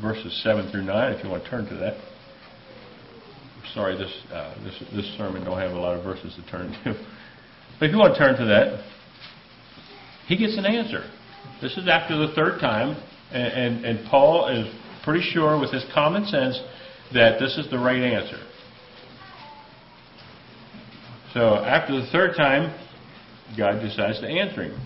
verses 0.00 0.40
7 0.42 0.70
through 0.70 0.84
9, 0.84 1.12
if 1.12 1.22
you 1.22 1.30
want 1.30 1.44
to 1.44 1.50
turn 1.50 1.66
to 1.66 1.74
that. 1.76 1.96
Sorry, 3.72 3.96
this, 3.96 4.12
uh, 4.32 4.54
this, 4.64 4.82
this 4.92 5.16
sermon 5.16 5.44
don't 5.44 5.58
have 5.58 5.70
a 5.72 5.78
lot 5.78 5.96
of 5.96 6.04
verses 6.04 6.34
to 6.34 6.50
turn 6.50 6.72
to. 6.84 6.94
But 7.78 7.86
if 7.86 7.92
you 7.92 7.98
want 7.98 8.14
to 8.14 8.18
turn 8.18 8.36
to 8.36 8.44
that, 8.46 8.84
he 10.26 10.36
gets 10.36 10.58
an 10.58 10.66
answer. 10.66 11.08
This 11.60 11.76
is 11.76 11.86
after 11.88 12.16
the 12.16 12.32
third 12.34 12.60
time, 12.60 13.00
and, 13.30 13.76
and, 13.76 13.84
and 13.84 14.08
Paul 14.08 14.48
is 14.48 14.66
pretty 15.04 15.22
sure 15.32 15.58
with 15.60 15.72
his 15.72 15.84
common 15.94 16.26
sense 16.26 16.60
that 17.14 17.38
this 17.38 17.56
is 17.58 17.70
the 17.70 17.78
right 17.78 18.02
answer. 18.02 18.38
So 21.32 21.56
after 21.56 22.00
the 22.00 22.06
third 22.10 22.34
time, 22.36 22.76
God 23.56 23.80
decides 23.80 24.20
to 24.20 24.26
answer 24.26 24.64
him. 24.64 24.80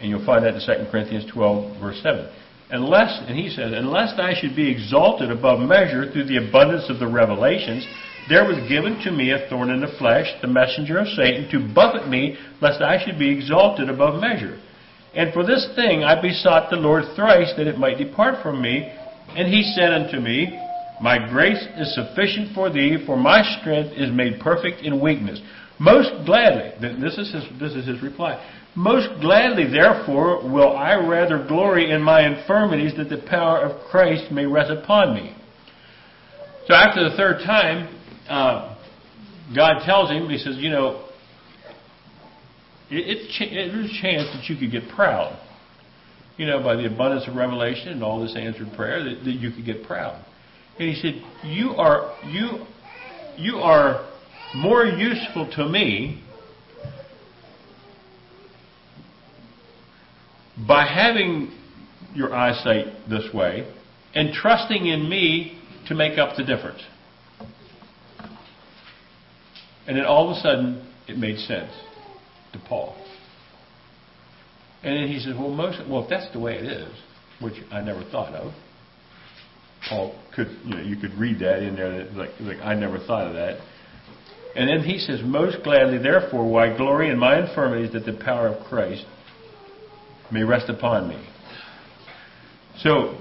And 0.00 0.10
you'll 0.10 0.24
find 0.24 0.44
that 0.44 0.54
in 0.54 0.60
2 0.60 0.90
Corinthians 0.90 1.30
12, 1.32 1.80
verse 1.80 2.00
7. 2.02 2.28
Unless, 2.70 3.22
and 3.28 3.38
he 3.38 3.50
says, 3.50 3.72
unless 3.74 4.18
I 4.18 4.34
should 4.34 4.56
be 4.56 4.70
exalted 4.70 5.30
above 5.30 5.60
measure 5.60 6.10
through 6.10 6.26
the 6.26 6.48
abundance 6.48 6.88
of 6.88 6.98
the 6.98 7.06
revelations, 7.06 7.86
there 8.28 8.44
was 8.44 8.56
given 8.68 8.98
to 9.04 9.12
me 9.12 9.32
a 9.32 9.46
thorn 9.48 9.70
in 9.70 9.80
the 9.80 9.94
flesh, 9.98 10.26
the 10.40 10.48
messenger 10.48 10.98
of 10.98 11.08
Satan, 11.08 11.48
to 11.50 11.74
buffet 11.74 12.08
me, 12.08 12.36
lest 12.60 12.80
I 12.80 13.04
should 13.04 13.18
be 13.18 13.30
exalted 13.30 13.90
above 13.90 14.20
measure. 14.20 14.58
And 15.14 15.32
for 15.32 15.46
this 15.46 15.68
thing 15.76 16.04
I 16.04 16.20
besought 16.20 16.70
the 16.70 16.76
Lord 16.76 17.04
thrice 17.14 17.52
that 17.56 17.66
it 17.66 17.78
might 17.78 17.98
depart 17.98 18.42
from 18.42 18.60
me. 18.60 18.92
And 19.36 19.48
he 19.48 19.62
said 19.76 19.92
unto 19.92 20.18
me, 20.18 20.58
My 21.00 21.18
grace 21.18 21.64
is 21.76 21.94
sufficient 21.94 22.54
for 22.54 22.70
thee, 22.70 23.02
for 23.06 23.16
my 23.16 23.42
strength 23.60 23.92
is 23.96 24.10
made 24.10 24.40
perfect 24.40 24.82
in 24.82 25.00
weakness. 25.00 25.40
Most 25.78 26.10
gladly, 26.24 26.72
this 26.80 27.18
is 27.18 27.32
his, 27.32 27.44
this 27.58 27.72
is 27.74 27.86
his 27.86 28.02
reply. 28.02 28.40
Most 28.76 29.20
gladly, 29.20 29.70
therefore, 29.70 30.50
will 30.50 30.76
I 30.76 30.94
rather 30.96 31.44
glory 31.46 31.92
in 31.92 32.02
my 32.02 32.26
infirmities 32.26 32.96
that 32.96 33.08
the 33.08 33.24
power 33.28 33.60
of 33.60 33.88
Christ 33.88 34.32
may 34.32 34.46
rest 34.46 34.70
upon 34.70 35.14
me. 35.14 35.36
So 36.66 36.74
after 36.74 37.08
the 37.08 37.16
third 37.16 37.44
time, 37.44 37.94
uh, 38.28 38.76
God 39.54 39.84
tells 39.84 40.10
him, 40.10 40.28
He 40.28 40.38
says, 40.38 40.56
you 40.58 40.70
know, 40.70 41.08
it, 42.90 43.28
it, 43.40 43.72
there's 43.72 43.90
a 43.90 44.02
chance 44.02 44.28
that 44.34 44.44
you 44.48 44.56
could 44.56 44.72
get 44.72 44.92
proud. 44.94 45.38
You 46.36 46.46
know, 46.46 46.60
by 46.60 46.74
the 46.74 46.86
abundance 46.86 47.28
of 47.28 47.36
revelation 47.36 47.90
and 47.90 48.02
all 48.02 48.20
this 48.20 48.34
answered 48.36 48.72
prayer, 48.74 49.04
that, 49.04 49.24
that 49.24 49.32
you 49.32 49.52
could 49.52 49.64
get 49.64 49.84
proud. 49.84 50.24
And 50.80 50.88
he 50.88 51.00
said, 51.00 51.22
you 51.44 51.70
are, 51.76 52.16
you, 52.26 52.66
you 53.36 53.58
are 53.58 54.10
more 54.56 54.84
useful 54.84 55.48
to 55.54 55.68
me 55.68 56.23
by 60.56 60.86
having 60.86 61.52
your 62.14 62.34
eyesight 62.34 63.08
this 63.08 63.32
way 63.34 63.70
and 64.14 64.32
trusting 64.32 64.86
in 64.86 65.08
me 65.08 65.60
to 65.88 65.94
make 65.94 66.18
up 66.18 66.36
the 66.36 66.44
difference. 66.44 66.80
And 69.86 69.96
then 69.98 70.04
all 70.04 70.30
of 70.30 70.36
a 70.36 70.40
sudden, 70.40 70.88
it 71.08 71.18
made 71.18 71.38
sense 71.38 71.72
to 72.52 72.58
Paul. 72.58 72.96
And 74.82 74.96
then 74.96 75.08
he 75.08 75.18
says, 75.18 75.34
"Well, 75.36 75.50
most 75.50 75.86
well, 75.88 76.04
if 76.04 76.08
that's 76.08 76.30
the 76.32 76.38
way 76.38 76.54
it 76.56 76.64
is, 76.64 76.92
which 77.40 77.54
I 77.70 77.80
never 77.80 78.02
thought 78.04 78.34
of, 78.34 78.52
Paul 79.88 80.14
could 80.34 80.56
you 80.64 80.76
know 80.76 80.82
you 80.82 80.96
could 80.96 81.14
read 81.14 81.38
that 81.40 81.62
in 81.62 81.76
there 81.76 82.04
like 82.14 82.30
like 82.40 82.58
I 82.62 82.74
never 82.74 82.98
thought 82.98 83.26
of 83.26 83.34
that." 83.34 83.60
And 84.56 84.68
then 84.68 84.88
he 84.88 84.98
says, 84.98 85.20
Most 85.24 85.64
gladly, 85.64 85.98
therefore, 85.98 86.48
why 86.48 86.76
glory 86.76 87.10
in 87.10 87.18
my 87.18 87.40
infirmities 87.40 87.92
that 87.92 88.06
the 88.06 88.12
power 88.12 88.46
of 88.46 88.64
Christ 88.64 89.04
may 90.32 90.42
rest 90.42 90.68
upon 90.68 91.08
me. 91.08 91.28
So, 92.78 93.18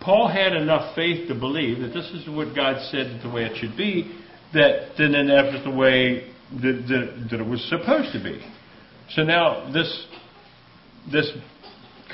Paul 0.00 0.28
had 0.28 0.52
enough 0.52 0.94
faith 0.94 1.28
to 1.28 1.34
believe 1.34 1.80
that 1.80 1.94
this 1.94 2.10
is 2.10 2.28
what 2.28 2.54
God 2.54 2.76
said 2.90 3.20
the 3.22 3.30
way 3.30 3.44
it 3.44 3.56
should 3.56 3.76
be, 3.76 4.18
that 4.52 4.92
then 4.98 5.12
that 5.12 5.52
was 5.52 5.62
the 5.64 5.70
way 5.70 6.30
that, 6.62 6.84
that, 6.88 7.28
that 7.30 7.40
it 7.40 7.46
was 7.46 7.62
supposed 7.68 8.12
to 8.12 8.22
be. 8.22 8.40
So 9.10 9.22
now 9.22 9.70
this 9.72 10.06
this 11.10 11.30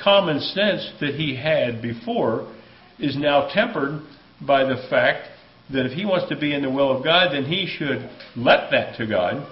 common 0.03 0.39
sense 0.39 0.91
that 0.99 1.15
he 1.15 1.35
had 1.35 1.81
before 1.81 2.51
is 2.99 3.15
now 3.17 3.49
tempered 3.53 4.01
by 4.45 4.63
the 4.63 4.85
fact 4.89 5.27
that 5.71 5.85
if 5.85 5.93
he 5.93 6.05
wants 6.05 6.27
to 6.29 6.37
be 6.37 6.53
in 6.53 6.61
the 6.61 6.69
will 6.69 6.95
of 6.95 7.03
God, 7.03 7.33
then 7.33 7.45
he 7.45 7.67
should 7.67 8.09
let 8.35 8.71
that 8.71 8.97
to 8.97 9.07
God. 9.07 9.47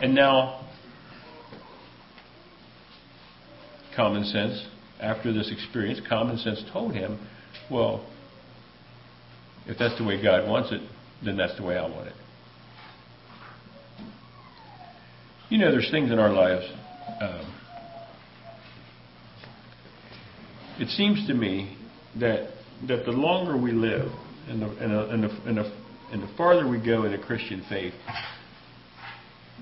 And 0.00 0.14
now, 0.14 0.65
common 3.96 4.24
sense, 4.24 4.66
after 5.00 5.32
this 5.32 5.50
experience, 5.50 6.00
common 6.08 6.38
sense 6.38 6.62
told 6.72 6.94
him, 6.94 7.18
well, 7.70 8.06
if 9.66 9.78
that's 9.78 9.98
the 9.98 10.04
way 10.04 10.22
God 10.22 10.48
wants 10.48 10.70
it, 10.70 10.80
then 11.24 11.36
that's 11.36 11.56
the 11.56 11.64
way 11.64 11.76
I 11.76 11.88
want 11.88 12.08
it. 12.08 12.14
You 15.48 15.58
know, 15.58 15.70
there's 15.70 15.90
things 15.90 16.10
in 16.10 16.18
our 16.18 16.32
lives. 16.32 16.64
Um, 17.20 17.54
it 20.78 20.88
seems 20.88 21.26
to 21.28 21.34
me 21.34 21.76
that 22.18 22.50
that 22.88 23.06
the 23.06 23.12
longer 23.12 23.56
we 23.56 23.72
live, 23.72 24.10
and 24.48 24.60
the 24.60 24.66
and 24.66 24.92
the, 24.92 25.08
and 25.08 25.24
the, 25.24 25.28
and 25.46 25.56
the, 25.56 25.72
and 26.12 26.22
the 26.22 26.36
farther 26.36 26.68
we 26.68 26.78
go 26.84 27.04
in 27.04 27.12
the 27.12 27.18
Christian 27.18 27.64
faith, 27.68 27.94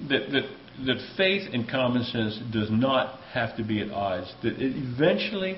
that 0.09 0.31
that 0.33 0.45
that 0.87 1.15
faith 1.17 1.49
and 1.53 1.69
common 1.69 2.05
sense 2.05 2.39
does 2.53 2.71
not 2.71 3.21
have 3.33 3.57
to 3.57 3.65
be 3.65 3.81
at 3.81 3.91
odds. 3.91 4.33
That 4.43 4.55
it 4.55 4.73
eventually, 4.77 5.57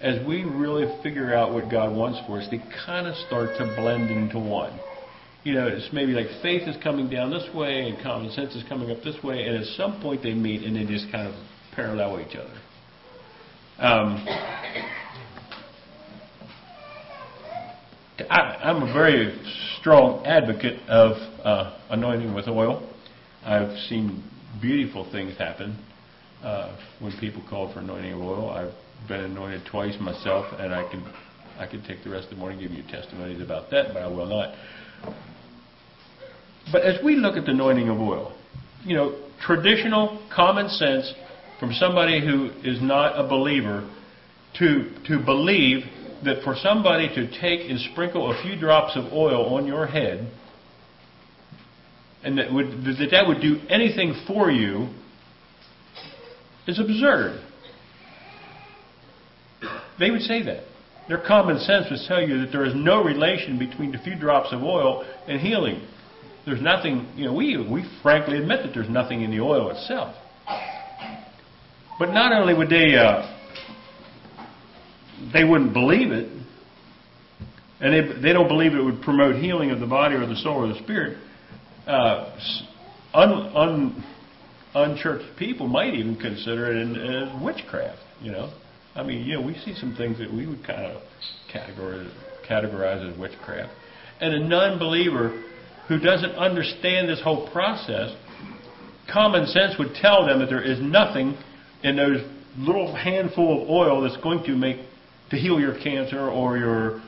as 0.00 0.24
we 0.26 0.44
really 0.44 0.86
figure 1.02 1.34
out 1.34 1.52
what 1.52 1.70
God 1.70 1.94
wants 1.94 2.20
for 2.26 2.40
us, 2.40 2.48
they 2.50 2.62
kind 2.86 3.06
of 3.06 3.14
start 3.26 3.50
to 3.58 3.64
blend 3.76 4.10
into 4.10 4.38
one. 4.38 4.78
You 5.44 5.54
know, 5.54 5.66
it's 5.66 5.90
maybe 5.92 6.12
like 6.12 6.26
faith 6.42 6.66
is 6.66 6.76
coming 6.82 7.10
down 7.10 7.30
this 7.30 7.46
way 7.54 7.88
and 7.88 8.02
common 8.02 8.30
sense 8.32 8.54
is 8.54 8.64
coming 8.68 8.90
up 8.90 9.02
this 9.04 9.22
way, 9.22 9.44
and 9.44 9.56
at 9.56 9.66
some 9.76 10.00
point 10.00 10.22
they 10.22 10.32
meet 10.32 10.62
and 10.62 10.76
they 10.76 10.90
just 10.90 11.12
kind 11.12 11.28
of 11.28 11.34
parallel 11.74 12.20
each 12.20 12.34
other. 12.36 12.54
Um, 13.78 14.24
I, 18.30 18.40
I'm 18.62 18.82
a 18.82 18.92
very 18.92 19.38
strong 19.80 20.24
advocate 20.24 20.80
of 20.88 21.16
uh, 21.44 21.78
anointing 21.90 22.32
with 22.32 22.48
oil. 22.48 22.88
I've 23.44 23.76
seen 23.88 24.22
beautiful 24.60 25.10
things 25.10 25.36
happen 25.38 25.78
uh, 26.42 26.76
when 27.00 27.12
people 27.18 27.42
call 27.48 27.72
for 27.72 27.80
anointing 27.80 28.12
of 28.12 28.20
oil. 28.20 28.50
I've 28.50 29.08
been 29.08 29.20
anointed 29.20 29.62
twice 29.70 29.96
myself, 30.00 30.46
and 30.58 30.74
I 30.74 30.88
can 30.90 31.04
I 31.58 31.66
can 31.66 31.84
take 31.84 32.02
the 32.02 32.10
rest 32.10 32.24
of 32.24 32.30
the 32.30 32.36
morning 32.36 32.58
and 32.58 32.68
give 32.68 32.76
you 32.76 32.84
testimonies 32.90 33.40
about 33.40 33.70
that, 33.70 33.94
but 33.94 34.02
I 34.02 34.08
will 34.08 34.26
not. 34.26 34.54
But 36.72 36.82
as 36.82 37.02
we 37.04 37.16
look 37.16 37.36
at 37.36 37.44
the 37.44 37.52
anointing 37.52 37.88
of 37.88 37.98
oil, 37.98 38.36
you 38.84 38.96
know, 38.96 39.16
traditional 39.40 40.26
common 40.34 40.68
sense 40.68 41.12
from 41.60 41.72
somebody 41.72 42.20
who 42.20 42.50
is 42.68 42.82
not 42.82 43.18
a 43.18 43.28
believer 43.28 43.88
to 44.58 44.90
to 45.06 45.24
believe 45.24 45.84
that 46.24 46.42
for 46.42 46.56
somebody 46.56 47.08
to 47.14 47.28
take 47.40 47.68
and 47.70 47.78
sprinkle 47.92 48.30
a 48.30 48.42
few 48.42 48.58
drops 48.58 48.96
of 48.96 49.12
oil 49.12 49.54
on 49.54 49.66
your 49.66 49.86
head 49.86 50.30
and 52.24 52.38
that 52.38 52.52
would, 52.52 52.66
that, 52.84 53.08
that 53.10 53.26
would 53.26 53.40
do 53.40 53.60
anything 53.68 54.14
for 54.26 54.50
you 54.50 54.88
is 56.66 56.80
absurd. 56.80 57.40
They 59.98 60.10
would 60.10 60.22
say 60.22 60.42
that. 60.42 60.64
Their 61.06 61.18
common 61.18 61.58
sense 61.58 61.86
would 61.90 62.00
tell 62.08 62.26
you 62.26 62.40
that 62.40 62.50
there 62.50 62.64
is 62.64 62.72
no 62.74 63.04
relation 63.04 63.58
between 63.58 63.94
a 63.94 64.02
few 64.02 64.18
drops 64.18 64.52
of 64.52 64.62
oil 64.62 65.04
and 65.28 65.38
healing. 65.38 65.86
There's 66.46 66.62
nothing, 66.62 67.06
you 67.14 67.26
know, 67.26 67.34
we, 67.34 67.56
we 67.70 67.84
frankly 68.02 68.38
admit 68.38 68.62
that 68.64 68.72
there's 68.74 68.88
nothing 68.88 69.20
in 69.20 69.30
the 69.30 69.40
oil 69.40 69.70
itself. 69.70 70.16
But 71.98 72.10
not 72.12 72.32
only 72.32 72.54
would 72.54 72.70
they, 72.70 72.96
uh, 72.96 73.30
they 75.32 75.44
wouldn't 75.44 75.74
believe 75.74 76.10
it, 76.10 76.30
and 77.80 77.92
they, 77.92 78.22
they 78.22 78.32
don't 78.32 78.48
believe 78.48 78.72
it 78.72 78.82
would 78.82 79.02
promote 79.02 79.36
healing 79.36 79.70
of 79.70 79.80
the 79.80 79.86
body 79.86 80.14
or 80.14 80.26
the 80.26 80.36
soul 80.36 80.64
or 80.64 80.68
the 80.68 80.78
spirit, 80.82 81.18
uh, 81.86 82.36
un, 83.14 83.32
un, 83.54 84.04
unchurched 84.74 85.36
people 85.38 85.68
might 85.68 85.94
even 85.94 86.16
consider 86.16 86.72
it 86.72 86.96
as 86.96 87.42
witchcraft. 87.42 88.00
You 88.20 88.32
know, 88.32 88.54
I 88.94 89.02
mean, 89.02 89.24
you 89.24 89.34
know, 89.34 89.42
we 89.46 89.54
see 89.54 89.74
some 89.74 89.94
things 89.96 90.18
that 90.18 90.32
we 90.32 90.46
would 90.46 90.64
kind 90.66 90.84
of 90.86 91.02
categorize 91.52 92.10
categorize 92.48 93.10
as 93.10 93.18
witchcraft, 93.18 93.72
and 94.20 94.34
a 94.34 94.48
non-believer 94.48 95.42
who 95.88 95.98
doesn't 95.98 96.32
understand 96.32 97.08
this 97.08 97.20
whole 97.22 97.50
process, 97.50 98.14
common 99.12 99.46
sense 99.46 99.74
would 99.78 99.94
tell 99.94 100.26
them 100.26 100.38
that 100.40 100.48
there 100.48 100.62
is 100.62 100.78
nothing 100.80 101.36
in 101.82 101.96
those 101.96 102.22
little 102.56 102.94
handful 102.94 103.62
of 103.62 103.68
oil 103.68 104.00
that's 104.00 104.16
going 104.22 104.42
to 104.44 104.56
make 104.56 104.78
to 105.30 105.36
heal 105.36 105.58
your 105.60 105.74
cancer 105.82 106.28
or 106.28 106.56
your 106.56 107.02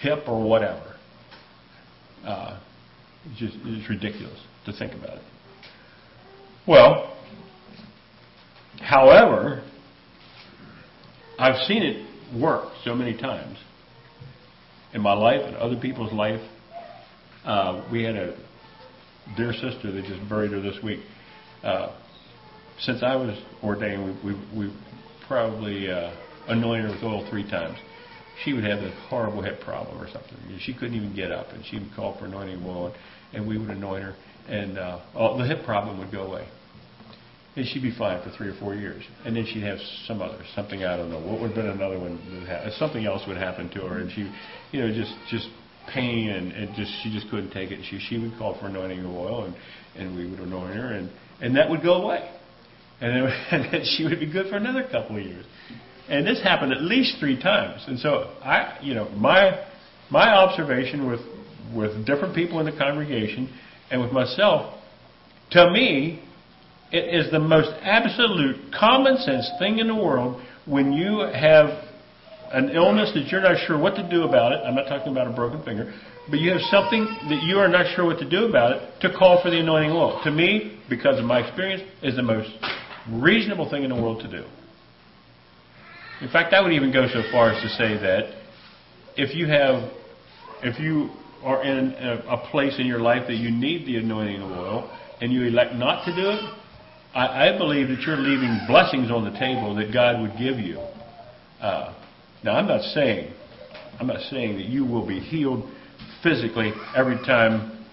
hip 0.00 0.24
or 0.26 0.42
whatever. 0.42 0.96
Uh, 2.24 2.60
it's 3.26 3.38
just 3.38 3.56
it's 3.64 3.88
ridiculous 3.88 4.38
to 4.66 4.72
think 4.72 4.92
about 4.92 5.16
it. 5.16 5.22
Well, 6.66 7.16
however, 8.80 9.64
I've 11.38 11.60
seen 11.66 11.82
it 11.82 12.40
work 12.40 12.72
so 12.84 12.94
many 12.94 13.16
times 13.16 13.58
in 14.94 15.00
my 15.00 15.12
life 15.12 15.40
and 15.44 15.56
other 15.56 15.76
people's 15.76 16.12
life. 16.12 16.40
Uh, 17.44 17.84
we 17.90 18.04
had 18.04 18.14
a 18.14 18.36
dear 19.36 19.52
sister 19.52 19.90
that 19.90 20.04
just 20.04 20.28
buried 20.28 20.52
her 20.52 20.60
this 20.60 20.76
week. 20.82 21.00
Uh, 21.64 21.96
since 22.78 23.02
I 23.02 23.16
was 23.16 23.36
ordained, 23.62 24.18
we, 24.24 24.32
we, 24.32 24.66
we 24.66 24.76
probably 25.26 25.90
uh, 25.90 26.14
anointed 26.48 26.90
her 26.90 26.94
with 26.94 27.02
oil 27.04 27.26
three 27.30 27.48
times 27.48 27.78
she 28.44 28.52
would 28.52 28.64
have 28.64 28.80
a 28.80 28.90
horrible 29.08 29.42
hip 29.42 29.60
problem 29.60 30.00
or 30.00 30.08
something. 30.10 30.36
She 30.60 30.72
couldn't 30.74 30.94
even 30.94 31.14
get 31.14 31.30
up, 31.30 31.48
and 31.52 31.64
she 31.64 31.78
would 31.78 31.90
call 31.94 32.18
for 32.18 32.26
anointing 32.26 32.62
oil, 32.64 32.94
and 33.32 33.46
we 33.46 33.58
would 33.58 33.70
anoint 33.70 34.04
her, 34.04 34.14
and 34.48 34.78
uh, 34.78 35.00
all, 35.14 35.38
the 35.38 35.46
hip 35.46 35.64
problem 35.64 35.98
would 35.98 36.10
go 36.10 36.22
away. 36.22 36.48
And 37.54 37.66
she'd 37.66 37.82
be 37.82 37.94
fine 37.96 38.22
for 38.22 38.34
three 38.36 38.48
or 38.48 38.54
four 38.58 38.74
years. 38.74 39.04
And 39.26 39.36
then 39.36 39.44
she'd 39.44 39.62
have 39.62 39.78
some 40.06 40.22
other, 40.22 40.42
something, 40.54 40.84
I 40.84 40.96
don't 40.96 41.10
know, 41.10 41.20
what 41.20 41.40
would 41.40 41.48
have 41.48 41.54
been 41.54 41.66
another 41.66 41.98
one, 41.98 42.18
would 42.32 42.48
ha- 42.48 42.70
something 42.78 43.04
else 43.04 43.22
would 43.28 43.36
happen 43.36 43.68
to 43.70 43.80
her, 43.80 43.98
and 43.98 44.10
she, 44.10 44.32
you 44.72 44.80
know, 44.80 44.92
just, 44.92 45.14
just 45.30 45.48
pain, 45.92 46.30
and, 46.30 46.52
and 46.52 46.74
just, 46.74 46.90
she 47.02 47.12
just 47.12 47.28
couldn't 47.30 47.50
take 47.50 47.70
it. 47.70 47.80
She, 47.90 47.98
she 47.98 48.18
would 48.18 48.32
call 48.38 48.58
for 48.58 48.66
anointing 48.66 49.04
oil, 49.04 49.44
and, 49.44 49.54
and 49.96 50.16
we 50.16 50.30
would 50.30 50.40
anoint 50.40 50.74
her, 50.74 50.92
and, 50.92 51.10
and 51.40 51.56
that 51.56 51.68
would 51.68 51.82
go 51.82 52.02
away. 52.02 52.30
And 53.00 53.26
then, 53.26 53.32
and 53.50 53.72
then 53.72 53.84
she 53.96 54.04
would 54.04 54.20
be 54.20 54.30
good 54.30 54.48
for 54.48 54.56
another 54.56 54.84
couple 54.90 55.16
of 55.16 55.22
years. 55.22 55.44
And 56.08 56.26
this 56.26 56.42
happened 56.42 56.72
at 56.72 56.82
least 56.82 57.16
three 57.20 57.40
times. 57.40 57.84
And 57.86 57.98
so 57.98 58.34
I, 58.42 58.78
you 58.82 58.94
know, 58.94 59.08
my 59.10 59.66
my 60.10 60.28
observation 60.28 61.08
with 61.08 61.20
with 61.74 62.04
different 62.04 62.34
people 62.34 62.60
in 62.60 62.66
the 62.66 62.76
congregation 62.76 63.52
and 63.90 64.00
with 64.00 64.12
myself, 64.12 64.78
to 65.52 65.70
me, 65.70 66.22
it 66.90 67.14
is 67.14 67.30
the 67.30 67.38
most 67.38 67.70
absolute 67.82 68.72
common 68.78 69.16
sense 69.18 69.50
thing 69.58 69.78
in 69.78 69.86
the 69.86 69.94
world 69.94 70.42
when 70.66 70.92
you 70.92 71.20
have 71.20 71.84
an 72.52 72.68
illness 72.70 73.10
that 73.14 73.28
you're 73.28 73.40
not 73.40 73.56
sure 73.66 73.78
what 73.78 73.94
to 73.94 74.08
do 74.08 74.24
about 74.24 74.52
it. 74.52 74.60
I'm 74.64 74.74
not 74.74 74.86
talking 74.86 75.10
about 75.10 75.26
a 75.26 75.32
broken 75.34 75.64
finger, 75.64 75.94
but 76.30 76.38
you 76.38 76.50
have 76.50 76.60
something 76.70 77.04
that 77.28 77.42
you 77.42 77.58
are 77.58 77.68
not 77.68 77.94
sure 77.94 78.04
what 78.04 78.18
to 78.18 78.28
do 78.28 78.44
about 78.44 78.72
it 78.72 79.00
to 79.00 79.16
call 79.16 79.42
for 79.42 79.50
the 79.50 79.58
anointing 79.58 79.90
oil. 79.90 80.20
To 80.24 80.30
me, 80.30 80.78
because 80.88 81.18
of 81.18 81.24
my 81.24 81.40
experience, 81.40 81.82
is 82.02 82.16
the 82.16 82.22
most 82.22 82.50
reasonable 83.10 83.70
thing 83.70 83.84
in 83.84 83.90
the 83.90 84.00
world 84.00 84.20
to 84.22 84.30
do. 84.30 84.44
In 86.22 86.28
fact, 86.28 86.54
I 86.54 86.60
would 86.62 86.72
even 86.72 86.92
go 86.92 87.08
so 87.12 87.24
far 87.32 87.50
as 87.50 87.60
to 87.62 87.68
say 87.70 87.98
that 87.98 88.32
if 89.16 89.34
you 89.34 89.48
have, 89.48 89.90
if 90.62 90.78
you 90.78 91.10
are 91.42 91.64
in 91.64 91.94
a, 91.94 92.22
a 92.28 92.48
place 92.48 92.78
in 92.78 92.86
your 92.86 93.00
life 93.00 93.26
that 93.26 93.34
you 93.34 93.50
need 93.50 93.86
the 93.86 93.96
anointing 93.96 94.40
of 94.40 94.50
oil 94.52 94.98
and 95.20 95.32
you 95.32 95.42
elect 95.42 95.74
not 95.74 96.04
to 96.04 96.14
do 96.14 96.30
it, 96.30 96.54
I, 97.12 97.48
I 97.48 97.58
believe 97.58 97.88
that 97.88 98.02
you're 98.02 98.16
leaving 98.16 98.56
blessings 98.68 99.10
on 99.10 99.24
the 99.24 99.36
table 99.36 99.74
that 99.74 99.92
God 99.92 100.22
would 100.22 100.38
give 100.38 100.60
you. 100.60 100.78
Uh, 101.60 101.92
now, 102.44 102.52
I'm 102.54 102.68
not 102.68 102.82
saying, 102.82 103.34
I'm 103.98 104.06
not 104.06 104.20
saying 104.30 104.58
that 104.58 104.66
you 104.66 104.84
will 104.84 105.04
be 105.04 105.18
healed 105.18 105.68
physically 106.22 106.72
every 106.96 107.16
time 107.26 107.84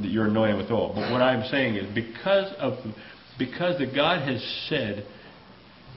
that 0.00 0.08
you're 0.08 0.28
anointed 0.28 0.56
with 0.56 0.70
oil. 0.70 0.92
But 0.94 1.10
what 1.10 1.20
I'm 1.20 1.48
saying 1.48 1.74
is 1.74 1.92
because 1.92 2.54
of 2.58 2.78
because 3.40 3.78
that 3.80 3.92
God 3.92 4.22
has 4.28 4.40
said 4.68 5.04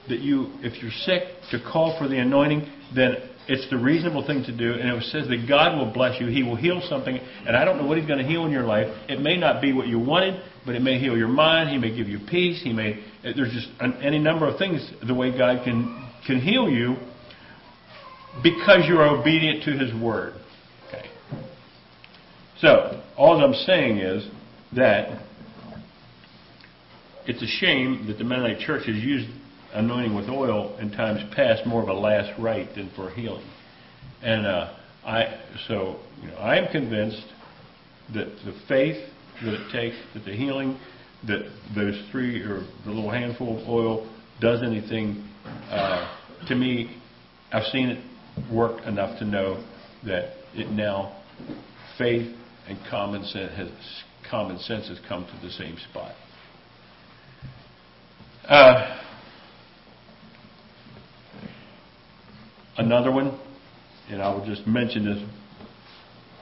that 0.08 0.20
you, 0.20 0.52
if 0.60 0.82
you're 0.82 0.92
sick, 1.04 1.22
to 1.50 1.60
call 1.60 1.98
for 1.98 2.08
the 2.08 2.18
anointing, 2.18 2.68
then 2.94 3.16
it's 3.48 3.68
the 3.70 3.78
reasonable 3.78 4.26
thing 4.26 4.42
to 4.44 4.56
do. 4.56 4.72
And 4.72 4.88
it 4.90 5.02
says 5.04 5.28
that 5.28 5.46
God 5.48 5.78
will 5.78 5.92
bless 5.92 6.20
you. 6.20 6.26
He 6.26 6.42
will 6.42 6.56
heal 6.56 6.82
something. 6.88 7.16
And 7.46 7.56
I 7.56 7.64
don't 7.64 7.78
know 7.78 7.86
what 7.86 7.98
He's 7.98 8.06
going 8.06 8.18
to 8.18 8.26
heal 8.26 8.44
in 8.44 8.50
your 8.50 8.64
life. 8.64 8.86
It 9.08 9.20
may 9.20 9.36
not 9.36 9.62
be 9.62 9.72
what 9.72 9.86
you 9.86 9.98
wanted, 9.98 10.42
but 10.64 10.74
it 10.74 10.82
may 10.82 10.98
heal 10.98 11.16
your 11.16 11.28
mind. 11.28 11.70
He 11.70 11.78
may 11.78 11.94
give 11.96 12.08
you 12.08 12.18
peace. 12.28 12.60
He 12.62 12.72
may. 12.72 13.04
There's 13.22 13.52
just 13.52 13.68
any 14.02 14.18
number 14.18 14.48
of 14.48 14.58
things 14.58 14.88
the 15.06 15.14
way 15.14 15.36
God 15.36 15.64
can 15.64 16.10
can 16.26 16.40
heal 16.40 16.68
you 16.68 16.96
because 18.42 18.84
you're 18.86 19.06
obedient 19.06 19.62
to 19.64 19.72
His 19.78 19.94
word. 19.94 20.34
Okay. 20.88 21.08
So 22.58 23.02
all 23.16 23.42
I'm 23.42 23.54
saying 23.54 23.98
is 23.98 24.28
that 24.74 25.22
it's 27.26 27.42
a 27.42 27.46
shame 27.46 28.06
that 28.08 28.18
the 28.18 28.24
Mennonite 28.24 28.58
Church 28.58 28.86
has 28.86 28.96
used 28.96 29.28
anointing 29.76 30.14
with 30.14 30.28
oil 30.28 30.76
in 30.80 30.90
times 30.90 31.20
past 31.34 31.66
more 31.66 31.82
of 31.82 31.88
a 31.88 31.92
last 31.92 32.32
rite 32.40 32.74
than 32.74 32.90
for 32.96 33.10
healing. 33.10 33.46
And 34.22 34.46
uh, 34.46 34.74
I, 35.04 35.40
so 35.68 36.00
you 36.22 36.28
know, 36.28 36.36
I 36.38 36.56
am 36.56 36.72
convinced 36.72 37.26
that 38.14 38.26
the 38.44 38.58
faith 38.68 38.96
that 39.44 39.54
it 39.54 39.72
takes, 39.72 39.96
that 40.14 40.24
the 40.24 40.34
healing, 40.34 40.78
that 41.26 41.50
those 41.74 42.00
three 42.10 42.40
or 42.40 42.66
the 42.84 42.90
little 42.90 43.10
handful 43.10 43.60
of 43.60 43.68
oil 43.68 44.10
does 44.40 44.62
anything. 44.62 45.28
Uh, 45.70 46.10
to 46.48 46.54
me, 46.54 46.96
I've 47.52 47.66
seen 47.66 47.90
it 47.90 48.52
work 48.52 48.84
enough 48.86 49.18
to 49.18 49.24
know 49.24 49.62
that 50.04 50.34
it 50.54 50.70
now 50.70 51.22
faith 51.98 52.34
and 52.68 52.78
common 52.90 53.24
sense 53.24 53.52
has 53.56 53.68
common 54.30 54.58
sense 54.58 54.88
has 54.88 54.98
come 55.08 55.24
to 55.24 55.46
the 55.46 55.52
same 55.52 55.76
spot. 55.90 56.12
Uh, 58.48 59.05
another 62.78 63.10
one, 63.10 63.38
and 64.08 64.22
I 64.22 64.32
will 64.34 64.44
just 64.46 64.66
mention 64.66 65.04
this 65.04 65.22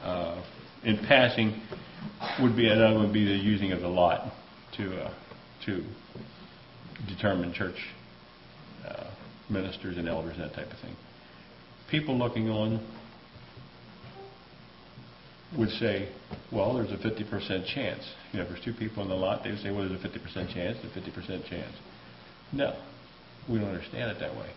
uh, 0.02 0.44
in 0.84 0.98
passing, 1.06 1.60
would 2.40 2.56
be 2.56 2.68
another 2.68 2.94
one 2.94 3.04
would 3.04 3.12
be 3.14 3.24
the 3.24 3.36
using 3.36 3.72
of 3.72 3.80
the 3.80 3.88
lot 3.88 4.32
to 4.76 5.04
uh, 5.04 5.14
to 5.66 5.82
determine 7.08 7.52
church 7.52 7.76
uh, 8.86 9.10
ministers 9.50 9.96
and 9.96 10.08
elders 10.08 10.36
and 10.36 10.44
that 10.44 10.54
type 10.54 10.70
of 10.70 10.78
thing. 10.80 10.96
People 11.90 12.18
looking 12.18 12.48
on 12.50 12.84
would 15.56 15.70
say, 15.70 16.12
well, 16.52 16.74
there's 16.74 16.90
a 16.90 16.96
50% 16.96 17.66
chance. 17.72 18.02
You 18.32 18.38
know, 18.38 18.44
if 18.44 18.48
there's 18.50 18.64
two 18.64 18.72
people 18.72 19.02
in 19.02 19.08
the 19.08 19.14
lot, 19.14 19.44
they 19.44 19.50
would 19.50 19.60
say, 19.60 19.70
well, 19.70 19.88
there's 19.88 20.02
a 20.02 20.08
50% 20.08 20.52
chance, 20.52 20.78
a 20.82 20.98
50% 20.98 21.48
chance. 21.48 21.74
No, 22.52 22.76
we 23.48 23.58
don't 23.58 23.68
understand 23.68 24.10
it 24.10 24.18
that 24.20 24.34
way. 24.36 24.50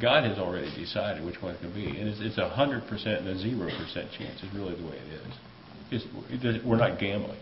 God 0.00 0.24
has 0.24 0.38
already 0.38 0.74
decided 0.74 1.24
which 1.24 1.40
one 1.40 1.54
it 1.54 1.60
can 1.60 1.72
be, 1.72 1.86
and 1.86 2.08
it's, 2.08 2.20
it's 2.20 2.38
a 2.38 2.42
100% 2.42 3.18
and 3.18 3.28
a 3.28 3.34
0% 3.34 4.18
chance 4.18 4.42
is 4.42 4.52
really 4.54 4.74
the 4.74 4.84
way 4.84 4.96
it 4.96 5.12
is. 5.12 5.34
It's, 5.90 6.44
it, 6.44 6.66
we're 6.66 6.76
not 6.76 6.98
gambling. 6.98 7.38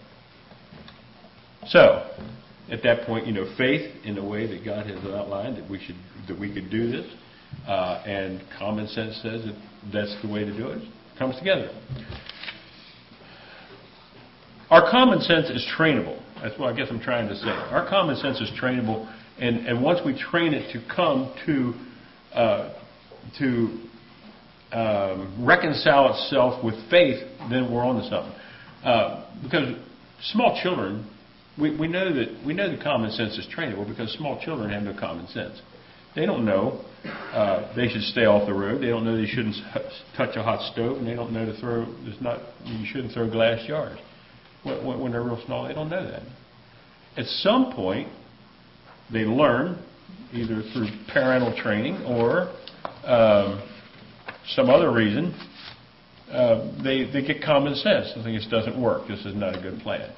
So, 1.66 2.10
at 2.70 2.82
that 2.82 3.06
point, 3.06 3.26
you 3.26 3.32
know, 3.32 3.52
faith 3.56 3.90
in 4.04 4.14
the 4.14 4.24
way 4.24 4.46
that 4.46 4.64
God 4.64 4.86
has 4.86 4.98
outlined 5.04 5.56
that 5.56 5.68
we 5.68 5.78
should 5.78 5.96
that 6.28 6.38
we 6.38 6.52
could 6.52 6.70
do 6.70 6.90
this, 6.90 7.06
uh, 7.66 8.02
and 8.06 8.42
common 8.58 8.86
sense 8.88 9.16
says 9.22 9.44
that 9.44 9.56
that's 9.92 10.16
the 10.22 10.28
way 10.28 10.44
to 10.44 10.56
do 10.56 10.68
it. 10.68 10.82
Comes 11.18 11.36
together. 11.38 11.70
Our 14.70 14.90
common 14.90 15.20
sense 15.20 15.50
is 15.50 15.66
trainable. 15.76 16.20
That's 16.42 16.58
what 16.58 16.72
I 16.72 16.76
guess 16.76 16.88
I'm 16.90 17.00
trying 17.00 17.28
to 17.28 17.36
say. 17.36 17.48
Our 17.48 17.88
common 17.88 18.16
sense 18.16 18.40
is 18.40 18.50
trainable, 18.60 19.10
and, 19.38 19.66
and 19.66 19.82
once 19.82 20.00
we 20.04 20.18
train 20.18 20.52
it 20.54 20.72
to 20.72 20.82
come 20.94 21.34
to 21.46 21.74
to 23.38 23.80
um, 24.72 25.46
reconcile 25.46 26.12
itself 26.12 26.64
with 26.64 26.74
faith, 26.90 27.22
then 27.50 27.72
we're 27.72 27.84
on 27.84 27.96
to 27.96 28.08
something. 28.08 28.34
Uh, 28.84 29.24
because 29.42 29.76
small 30.22 30.58
children, 30.62 31.08
we, 31.58 31.70
know 31.88 32.12
that 32.12 32.44
we 32.44 32.52
know 32.52 32.68
that 32.70 32.82
common 32.82 33.10
sense 33.12 33.38
is 33.38 33.46
trainable 33.56 33.86
because 33.86 34.12
small 34.12 34.40
children 34.44 34.70
have 34.70 34.82
no 34.82 34.98
common 34.98 35.26
sense. 35.28 35.60
They 36.14 36.26
don't 36.26 36.44
know 36.44 36.84
uh, 37.04 37.74
they 37.74 37.88
should 37.88 38.02
stay 38.02 38.24
off 38.24 38.46
the 38.46 38.54
road. 38.54 38.80
They 38.80 38.88
don't 38.88 39.04
know 39.04 39.16
they 39.16 39.26
shouldn't 39.26 39.56
touch 40.16 40.36
a 40.36 40.42
hot 40.42 40.72
stove, 40.72 40.98
and 40.98 41.06
they 41.06 41.14
don't 41.14 41.32
know 41.32 41.44
to 41.44 41.58
throw. 41.60 41.86
There's 42.04 42.20
not 42.20 42.40
you 42.64 42.86
shouldn't 42.86 43.12
throw 43.12 43.30
glass 43.30 43.66
jars 43.66 43.98
when 44.64 45.12
they're 45.12 45.22
real 45.22 45.42
small. 45.44 45.68
They 45.68 45.74
don't 45.74 45.90
know 45.90 46.04
that. 46.10 46.22
At 47.16 47.26
some 47.26 47.72
point, 47.72 48.08
they 49.12 49.20
learn 49.20 49.82
either 50.32 50.62
through 50.72 50.88
parental 51.12 51.54
training 51.56 52.02
or 52.04 52.52
um, 53.04 53.62
some 54.48 54.70
other 54.70 54.92
reason. 54.92 55.34
Uh, 56.30 56.82
they 56.82 57.04
they 57.04 57.22
get 57.24 57.42
common 57.42 57.74
sense. 57.74 58.12
They 58.16 58.22
think 58.22 58.40
this 58.40 58.48
doesn't 58.50 58.80
work. 58.80 59.06
This 59.08 59.24
is 59.24 59.34
not 59.34 59.56
a 59.56 59.60
good 59.60 59.80
plan. 59.80 60.10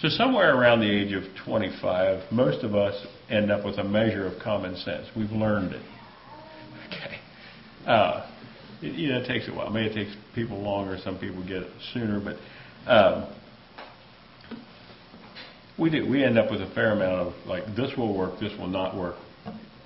So 0.00 0.08
somewhere 0.08 0.56
around 0.56 0.80
the 0.80 0.90
age 0.90 1.12
of 1.12 1.24
25, 1.44 2.30
most 2.30 2.62
of 2.62 2.76
us 2.76 3.04
end 3.28 3.50
up 3.50 3.64
with 3.64 3.78
a 3.78 3.84
measure 3.84 4.26
of 4.26 4.40
common 4.40 4.76
sense. 4.76 5.08
We've 5.16 5.30
learned 5.30 5.72
it. 5.72 5.82
Okay. 6.86 7.16
Uh, 7.84 8.30
it, 8.80 8.94
you 8.94 9.08
know, 9.08 9.18
it 9.18 9.26
takes 9.26 9.48
a 9.48 9.52
while. 9.52 9.70
Maybe 9.70 9.90
it 9.90 9.94
takes 9.94 10.16
people 10.36 10.60
longer. 10.60 10.98
Some 11.02 11.18
people 11.18 11.42
get 11.42 11.62
it 11.62 11.72
sooner, 11.92 12.20
but 12.20 12.36
um, 12.88 13.28
we 15.78 15.90
do. 15.90 16.08
We 16.08 16.24
end 16.24 16.38
up 16.38 16.50
with 16.50 16.60
a 16.60 16.70
fair 16.74 16.92
amount 16.92 17.28
of 17.28 17.46
like 17.46 17.64
this 17.76 17.92
will 17.96 18.16
work, 18.16 18.40
this 18.40 18.52
will 18.58 18.68
not 18.68 18.96
work. 18.96 19.16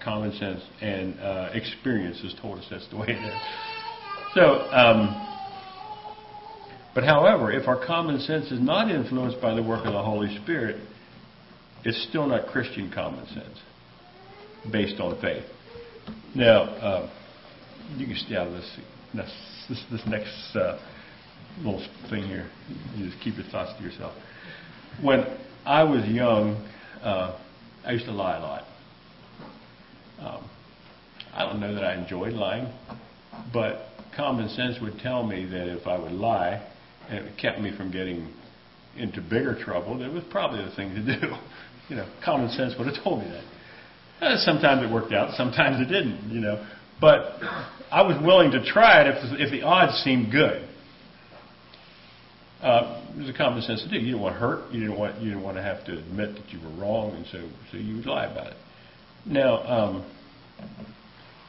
Common 0.02 0.32
sense 0.32 0.60
and 0.80 1.18
uh, 1.20 1.50
experience 1.52 2.20
has 2.22 2.34
told 2.40 2.58
us 2.58 2.66
that's 2.70 2.88
the 2.90 2.96
way 2.96 3.06
it 3.08 3.24
is. 3.24 3.40
So, 4.34 4.42
um, 4.72 5.28
but 6.94 7.04
however, 7.04 7.52
if 7.52 7.68
our 7.68 7.84
common 7.86 8.18
sense 8.20 8.50
is 8.50 8.60
not 8.60 8.90
influenced 8.90 9.40
by 9.40 9.54
the 9.54 9.62
work 9.62 9.86
of 9.86 9.92
the 9.92 10.02
Holy 10.02 10.36
Spirit, 10.42 10.76
it's 11.84 12.06
still 12.08 12.26
not 12.26 12.48
Christian 12.48 12.90
common 12.92 13.26
sense 13.28 13.60
based 14.70 15.00
on 15.00 15.20
faith. 15.20 15.44
Now, 16.34 16.62
uh, 16.62 17.10
you 17.96 18.06
can 18.06 18.16
stay 18.16 18.36
out 18.36 18.48
of 18.48 18.54
this 18.54 18.78
this, 19.14 19.84
this 19.90 20.00
next 20.06 20.56
uh, 20.56 20.78
little 21.58 21.86
thing 22.10 22.24
here. 22.24 22.50
You 22.96 23.10
just 23.10 23.22
keep 23.22 23.36
your 23.36 23.46
thoughts 23.46 23.72
to 23.78 23.84
yourself. 23.84 24.14
When 25.02 25.24
I 25.64 25.84
was 25.84 26.04
young, 26.06 26.68
uh, 27.02 27.38
I 27.84 27.92
used 27.92 28.06
to 28.06 28.12
lie 28.12 28.36
a 28.36 28.40
lot. 28.40 28.64
Um, 30.20 30.50
I 31.34 31.46
don't 31.46 31.60
know 31.60 31.72
that 31.74 31.84
I 31.84 31.94
enjoyed 31.94 32.32
lying, 32.32 32.72
but 33.52 33.86
common 34.16 34.48
sense 34.48 34.76
would 34.82 34.98
tell 34.98 35.24
me 35.24 35.44
that 35.46 35.68
if 35.68 35.86
I 35.86 35.98
would 35.98 36.12
lie, 36.12 36.68
and 37.08 37.26
it 37.26 37.38
kept 37.38 37.60
me 37.60 37.76
from 37.76 37.92
getting 37.92 38.32
into 38.96 39.20
bigger 39.20 39.56
trouble, 39.62 39.98
that 39.98 40.06
it 40.06 40.12
was 40.12 40.24
probably 40.30 40.64
the 40.64 40.74
thing 40.74 40.94
to 40.94 41.20
do. 41.20 41.26
you 41.88 41.96
know, 41.96 42.08
common 42.24 42.50
sense 42.50 42.74
would 42.76 42.88
have 42.88 43.02
told 43.02 43.20
me 43.20 43.30
that. 43.30 44.26
Uh, 44.26 44.36
sometimes 44.38 44.82
it 44.82 44.92
worked 44.92 45.12
out, 45.12 45.34
sometimes 45.36 45.80
it 45.80 45.92
didn't. 45.92 46.30
You 46.30 46.40
know, 46.40 46.66
but 47.00 47.38
I 47.90 48.02
was 48.02 48.20
willing 48.24 48.50
to 48.52 48.64
try 48.64 49.02
it 49.02 49.08
if 49.08 49.40
if 49.40 49.50
the 49.50 49.62
odds 49.62 50.02
seemed 50.02 50.32
good. 50.32 50.68
Uh, 52.62 53.02
it 53.16 53.18
was 53.18 53.28
a 53.28 53.36
common 53.36 53.60
sense 53.62 53.82
to 53.82 53.88
do. 53.88 53.96
You 53.96 54.12
didn't 54.12 54.20
want 54.20 54.36
to 54.36 54.40
hurt. 54.40 54.72
You 54.72 54.80
didn't 54.80 54.96
want 54.96 55.20
you 55.20 55.30
didn't 55.30 55.42
want 55.42 55.56
to 55.56 55.62
have 55.62 55.84
to 55.86 55.98
admit 55.98 56.36
that 56.36 56.48
you 56.50 56.60
were 56.60 56.80
wrong, 56.80 57.10
and 57.16 57.26
so 57.26 57.48
so 57.70 57.76
you 57.76 57.96
would 57.96 58.06
lie 58.06 58.26
about 58.26 58.48
it. 58.48 58.56
Now, 59.26 59.62
um, 59.64 60.04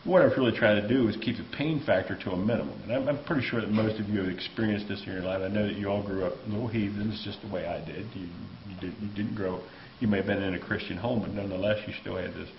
what 0.06 0.24
I 0.24 0.26
was 0.26 0.38
really 0.38 0.58
trying 0.58 0.82
to 0.82 0.88
do 0.88 1.08
is 1.08 1.16
keep 1.18 1.38
the 1.38 1.46
pain 1.56 1.84
factor 1.86 2.18
to 2.24 2.32
a 2.32 2.38
minimum, 2.38 2.82
and 2.84 2.92
I'm, 2.92 3.08
I'm 3.08 3.24
pretty 3.26 3.48
sure 3.48 3.62
that 3.62 3.70
most 3.70 4.00
of 4.00 4.10
you 4.10 4.22
have 4.22 4.30
experienced 4.30 4.88
this 4.88 5.04
in 5.06 5.14
your 5.14 5.22
life. 5.22 5.42
I 5.42 5.50
know 5.50 5.68
that 5.68 5.78
you 5.78 5.88
all 5.88 6.04
grew 6.04 6.26
up 6.26 6.34
little 6.48 6.68
heathens, 6.68 7.22
just 7.24 7.42
the 7.42 7.54
way 7.54 7.68
I 7.68 7.84
did. 7.86 8.08
You 8.16 8.28
you, 8.68 8.76
did, 8.82 8.94
you 9.00 9.08
didn't 9.16 9.36
grow. 9.36 9.62
You 10.00 10.08
may 10.08 10.18
have 10.18 10.26
been 10.26 10.42
in 10.42 10.56
a 10.56 10.60
Christian 10.60 10.98
home, 10.98 11.22
but 11.22 11.32
nonetheless, 11.32 11.78
you 11.88 11.94
still 12.02 12.18
had 12.18 12.34
this 12.34 12.50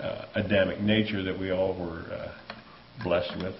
uh, 0.00 0.24
Adamic 0.34 0.80
nature 0.80 1.22
that 1.22 1.38
we 1.38 1.50
all 1.50 1.78
were 1.78 2.00
uh, 2.12 2.32
blessed 3.04 3.36
with. 3.42 3.54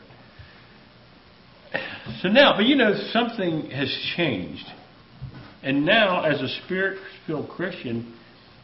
So 2.23 2.29
now, 2.29 2.55
but 2.57 2.67
you 2.67 2.77
know, 2.77 2.95
something 3.13 3.71
has 3.71 3.89
changed. 4.17 4.67
And 5.63 5.85
now, 5.85 6.25
as 6.25 6.41
a 6.41 6.49
spirit 6.65 6.99
filled 7.27 7.49
Christian, 7.49 8.15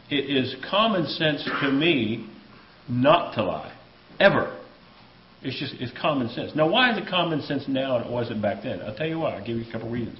it 0.09 0.29
is 0.29 0.55
common 0.69 1.05
sense 1.05 1.43
to 1.61 1.71
me 1.71 2.29
not 2.89 3.35
to 3.35 3.43
lie. 3.43 3.73
Ever. 4.19 4.57
It's 5.43 5.59
just 5.59 5.75
it's 5.79 5.91
common 5.99 6.29
sense. 6.29 6.55
Now, 6.55 6.69
why 6.69 6.91
is 6.91 6.97
it 6.97 7.07
common 7.07 7.41
sense 7.41 7.65
now 7.67 7.97
and 7.97 8.05
it 8.05 8.11
wasn't 8.11 8.41
back 8.41 8.63
then? 8.63 8.81
I'll 8.81 8.95
tell 8.95 9.07
you 9.07 9.19
why. 9.19 9.35
I'll 9.35 9.45
give 9.45 9.57
you 9.57 9.65
a 9.67 9.71
couple 9.71 9.89
reasons. 9.89 10.19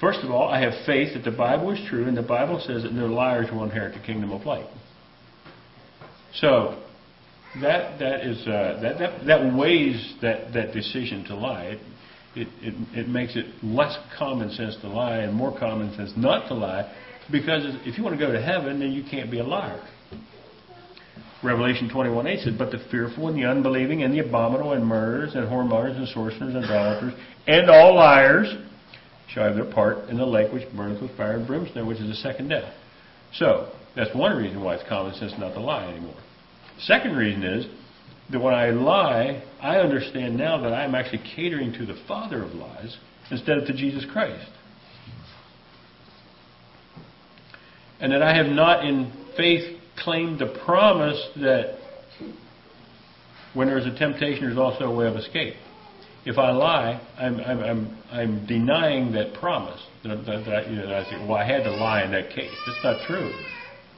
First 0.00 0.20
of 0.20 0.30
all, 0.30 0.48
I 0.48 0.60
have 0.60 0.72
faith 0.86 1.14
that 1.14 1.24
the 1.24 1.36
Bible 1.36 1.70
is 1.72 1.80
true, 1.88 2.06
and 2.06 2.16
the 2.16 2.22
Bible 2.22 2.62
says 2.66 2.82
that 2.84 2.92
no 2.92 3.06
liars 3.06 3.50
will 3.50 3.64
inherit 3.64 3.94
the 3.94 4.00
kingdom 4.00 4.32
of 4.32 4.46
light. 4.46 4.66
So, 6.34 6.82
that 7.56 7.98
that 7.98 8.20
is 8.24 8.46
uh, 8.46 8.78
that, 8.80 8.98
that 8.98 9.26
that 9.26 9.54
weighs 9.56 10.14
that 10.22 10.52
that 10.52 10.72
decision 10.72 11.24
to 11.24 11.34
lie. 11.34 11.64
It, 11.64 11.78
it, 12.36 12.48
it 12.62 12.98
it 12.98 13.08
makes 13.08 13.34
it 13.34 13.46
less 13.62 13.98
common 14.16 14.50
sense 14.50 14.76
to 14.82 14.88
lie 14.88 15.18
and 15.18 15.34
more 15.34 15.56
common 15.58 15.92
sense 15.96 16.12
not 16.16 16.46
to 16.48 16.54
lie, 16.54 16.94
because 17.32 17.62
if 17.84 17.98
you 17.98 18.04
want 18.04 18.18
to 18.18 18.24
go 18.24 18.32
to 18.32 18.40
heaven, 18.40 18.78
then 18.78 18.92
you 18.92 19.02
can't 19.08 19.30
be 19.30 19.40
a 19.40 19.44
liar. 19.44 19.82
Revelation 21.42 21.88
21:8 21.88 22.44
says, 22.44 22.54
"But 22.56 22.70
the 22.70 22.78
fearful 22.90 23.26
and 23.28 23.36
the 23.36 23.46
unbelieving 23.46 24.04
and 24.04 24.14
the 24.14 24.20
abominable 24.20 24.72
and 24.74 24.86
murderers 24.86 25.34
and 25.34 25.48
whoremongers 25.48 25.96
and 25.96 26.06
sorcerers 26.06 26.54
and 26.54 26.64
idolaters 26.64 27.14
and 27.48 27.68
all 27.68 27.94
liars 27.96 28.54
shall 29.26 29.44
have 29.44 29.56
their 29.56 29.64
part 29.64 30.08
in 30.08 30.18
the 30.18 30.26
lake 30.26 30.52
which 30.52 30.70
burneth 30.76 31.00
with 31.00 31.16
fire 31.16 31.32
and 31.32 31.46
brimstone, 31.46 31.86
which 31.86 31.98
is 31.98 32.08
the 32.08 32.14
second 32.14 32.48
death." 32.48 32.72
So 33.32 33.68
that's 33.96 34.14
one 34.14 34.36
reason 34.36 34.62
why 34.62 34.74
it's 34.74 34.88
common 34.88 35.14
sense 35.14 35.32
not 35.36 35.54
to 35.54 35.60
lie 35.60 35.86
anymore. 35.86 36.14
Second 36.82 37.16
reason 37.16 37.42
is 37.42 37.66
that 38.30 38.40
when 38.40 38.54
I 38.54 38.70
lie, 38.70 39.42
I 39.60 39.76
understand 39.76 40.36
now 40.36 40.60
that 40.62 40.72
I'm 40.72 40.94
actually 40.94 41.22
catering 41.34 41.72
to 41.74 41.86
the 41.86 42.00
father 42.06 42.42
of 42.42 42.54
lies 42.54 42.96
instead 43.30 43.58
of 43.58 43.66
to 43.66 43.72
Jesus 43.72 44.04
Christ. 44.12 44.50
And 48.00 48.12
that 48.12 48.22
I 48.22 48.34
have 48.34 48.46
not 48.46 48.84
in 48.84 49.12
faith 49.36 49.78
claimed 49.98 50.38
the 50.38 50.58
promise 50.64 51.20
that 51.36 51.78
when 53.52 53.68
there's 53.68 53.86
a 53.86 53.96
temptation, 53.98 54.44
there's 54.44 54.58
also 54.58 54.84
a 54.84 54.94
way 54.94 55.06
of 55.06 55.16
escape. 55.16 55.54
If 56.24 56.38
I 56.38 56.50
lie, 56.50 57.00
I'm, 57.18 57.40
I'm, 57.40 57.60
I'm, 57.60 57.98
I'm 58.12 58.46
denying 58.46 59.12
that 59.12 59.34
promise. 59.34 59.80
That, 60.04 60.24
that, 60.26 60.44
that, 60.46 60.70
you 60.70 60.76
know, 60.76 60.86
that 60.86 61.06
I 61.06 61.10
say, 61.10 61.26
well, 61.26 61.36
I 61.36 61.44
had 61.44 61.64
to 61.64 61.70
lie 61.70 62.04
in 62.04 62.12
that 62.12 62.30
case. 62.30 62.54
That's 62.66 62.84
not 62.84 63.06
true. 63.06 63.32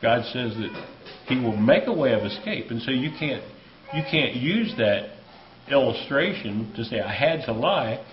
God 0.00 0.24
says 0.32 0.54
that 0.56 0.86
he 1.26 1.36
will 1.36 1.56
make 1.56 1.86
a 1.86 1.92
way 1.92 2.12
of 2.12 2.24
escape. 2.24 2.70
And 2.70 2.82
so 2.82 2.90
you 2.90 3.10
can't 3.18 3.42
you 3.94 4.02
can't 4.10 4.36
use 4.36 4.74
that 4.78 5.10
illustration 5.70 6.72
to 6.76 6.84
say 6.84 7.00
I 7.00 7.12
had 7.12 7.44
to 7.46 7.52
lie 7.52 8.04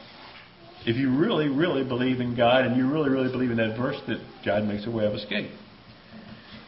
if 0.85 0.95
you 0.95 1.17
really, 1.17 1.47
really 1.47 1.83
believe 1.83 2.19
in 2.19 2.35
God 2.35 2.65
and 2.65 2.75
you 2.75 2.89
really, 2.89 3.09
really 3.09 3.31
believe 3.31 3.51
in 3.51 3.57
that 3.57 3.77
verse 3.77 3.97
that 4.07 4.19
God 4.45 4.63
makes 4.63 4.85
a 4.85 4.91
way 4.91 5.05
of 5.05 5.13
escape. 5.13 5.51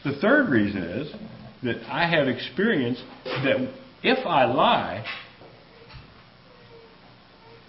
The 0.03 0.13
third 0.19 0.49
reason 0.49 0.83
is 0.83 1.13
that 1.63 1.77
I 1.87 2.07
have 2.07 2.27
experienced 2.27 3.03
that 3.23 3.73
if 4.03 4.25
I 4.25 4.45
lie, 4.45 5.05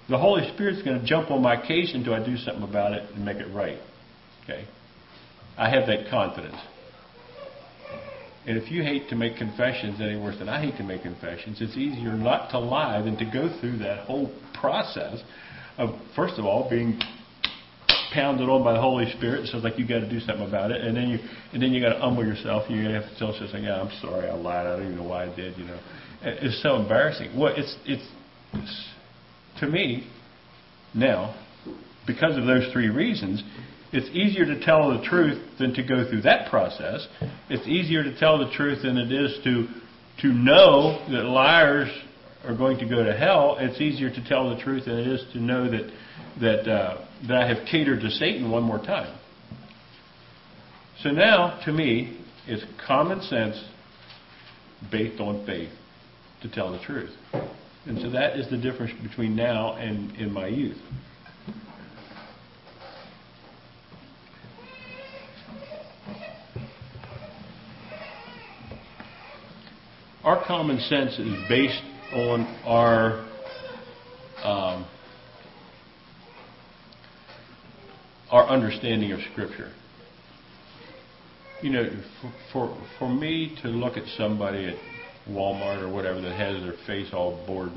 the 0.09 0.19
Holy 0.19 0.51
Spirit's 0.55 0.83
going 0.83 1.01
to 1.01 1.07
jump 1.07 1.31
on 1.31 1.43
my 1.43 1.57
case 1.57 1.93
until 1.95 2.15
I 2.15 2.25
do 2.25 2.37
something 2.37 2.65
about 2.65 2.93
it 2.93 3.09
and 3.15 3.25
make 3.25 3.37
it 3.37 3.53
right. 3.55 3.79
Okay? 4.45 4.67
I 5.57 5.69
have 5.71 5.87
that 5.87 6.11
confidence. 6.11 6.57
And 8.47 8.59
if 8.59 8.71
you 8.71 8.83
hate 8.83 9.09
to 9.11 9.17
make 9.17 9.37
confessions 9.37 10.01
any 10.01 10.17
worse 10.17 10.39
than 10.39 10.49
I 10.49 10.61
hate 10.61 10.77
to 10.79 10.83
make 10.83 11.03
confessions, 11.03 11.59
it's 11.61 11.77
easier 11.77 12.15
not 12.15 12.51
to 12.51 12.59
lie 12.59 13.01
than 13.01 13.17
to 13.19 13.25
go 13.25 13.49
through 13.61 13.79
that 13.79 14.07
whole 14.07 14.33
process 14.61 15.23
of, 15.79 15.91
first 16.17 16.39
of 16.39 16.45
all, 16.45 16.69
being 16.69 16.99
pounded 18.13 18.49
on 18.49 18.63
by 18.63 18.73
the 18.73 18.81
Holy 18.81 19.11
Spirit. 19.17 19.47
So 19.49 19.59
it's 19.59 19.65
like 19.65 19.79
you 19.79 19.87
got 19.87 20.01
to 20.01 20.11
do 20.11 20.21
something 20.21 20.47
about 20.47 20.71
it, 20.71 20.83
and 20.83 20.97
then 20.97 21.09
you 21.09 21.19
and 21.53 21.63
then 21.63 21.73
you 21.73 21.81
got 21.81 21.95
to 21.95 22.01
humble 22.01 22.25
yourself. 22.25 22.69
You 22.69 22.89
have 22.91 23.05
to 23.05 23.19
tell 23.19 23.33
yourself, 23.33 23.63
"Yeah, 23.63 23.81
I'm 23.81 23.91
sorry, 24.01 24.29
I 24.29 24.35
lied. 24.35 24.67
I 24.67 24.77
don't 24.77 24.87
even 24.87 24.97
know 24.97 25.09
why 25.09 25.25
I 25.25 25.37
did." 25.37 25.57
You 25.57 25.65
know, 25.65 25.79
it's 26.23 26.63
so 26.63 26.77
embarrassing. 26.77 27.39
Well, 27.39 27.55
it's 27.57 27.77
it's, 27.87 28.07
it's 28.55 28.89
to 29.61 29.67
me 29.67 30.09
now 30.95 31.35
because 32.07 32.37
of 32.37 32.45
those 32.45 32.71
three 32.73 32.89
reasons. 32.89 33.43
It's 33.93 34.09
easier 34.09 34.47
to 34.47 34.65
tell 34.65 34.99
the 34.99 35.05
truth 35.05 35.59
than 35.59 35.75
to 35.75 35.83
go 35.83 36.09
through 36.09 36.23
that 36.23 36.51
process. 36.51 37.07
It's 37.51 37.67
easier 37.67 38.03
to 38.03 38.19
tell 38.19 38.39
the 38.39 38.51
truth 38.51 38.83
than 38.83 38.97
it 38.97 39.13
is 39.13 39.39
to 39.45 39.69
to 40.21 40.29
know 40.29 41.05
that 41.11 41.25
liars 41.25 41.89
are 42.45 42.57
going 42.57 42.79
to 42.79 42.89
go 42.89 43.05
to 43.05 43.13
hell. 43.17 43.57
It's 43.59 43.81
easier 43.81 44.11
to 44.11 44.29
tell 44.29 44.55
the 44.55 44.63
truth 44.63 44.85
than 44.87 44.99
it 44.99 45.07
is 45.07 45.25
to 45.33 45.41
know 45.41 45.71
that 45.71 45.91
that 46.41 46.71
uh, 46.71 47.07
that 47.29 47.37
I 47.37 47.49
have 47.49 47.67
catered 47.71 48.01
to 48.01 48.11
Satan 48.11 48.51
one 48.51 48.63
more 48.63 48.79
time. 48.79 49.19
So 51.03 51.11
now, 51.11 51.61
to 51.65 51.73
me, 51.73 52.19
it's 52.47 52.65
common 52.87 53.21
sense 53.23 53.63
based 54.91 55.21
on 55.21 55.45
faith 55.45 55.71
to 56.43 56.51
tell 56.51 56.73
the 56.73 56.79
truth. 56.81 57.11
And 57.87 58.01
so 58.01 58.11
that 58.11 58.39
is 58.39 58.49
the 58.49 58.57
difference 58.57 58.93
between 59.03 59.35
now 59.35 59.75
and 59.75 60.17
in 60.17 60.33
my 60.33 60.47
youth. 60.47 60.79
Our 70.25 70.45
common 70.47 70.79
sense 70.79 71.19
is 71.19 71.35
based 71.49 71.83
on 72.13 72.43
our 72.65 73.27
um, 74.45 74.87
our 78.31 78.47
understanding 78.49 79.11
of 79.11 79.19
Scripture. 79.33 79.73
You 81.61 81.71
know, 81.71 81.91
for, 82.21 82.33
for 82.53 82.87
for 83.01 83.09
me 83.09 83.59
to 83.63 83.69
look 83.69 83.97
at 83.97 84.05
somebody 84.17 84.67
at 84.67 84.77
Walmart 85.29 85.83
or 85.83 85.93
whatever 85.93 86.21
that 86.21 86.37
has 86.37 86.63
their 86.63 86.77
face 86.87 87.09
all 87.13 87.45
bored 87.45 87.73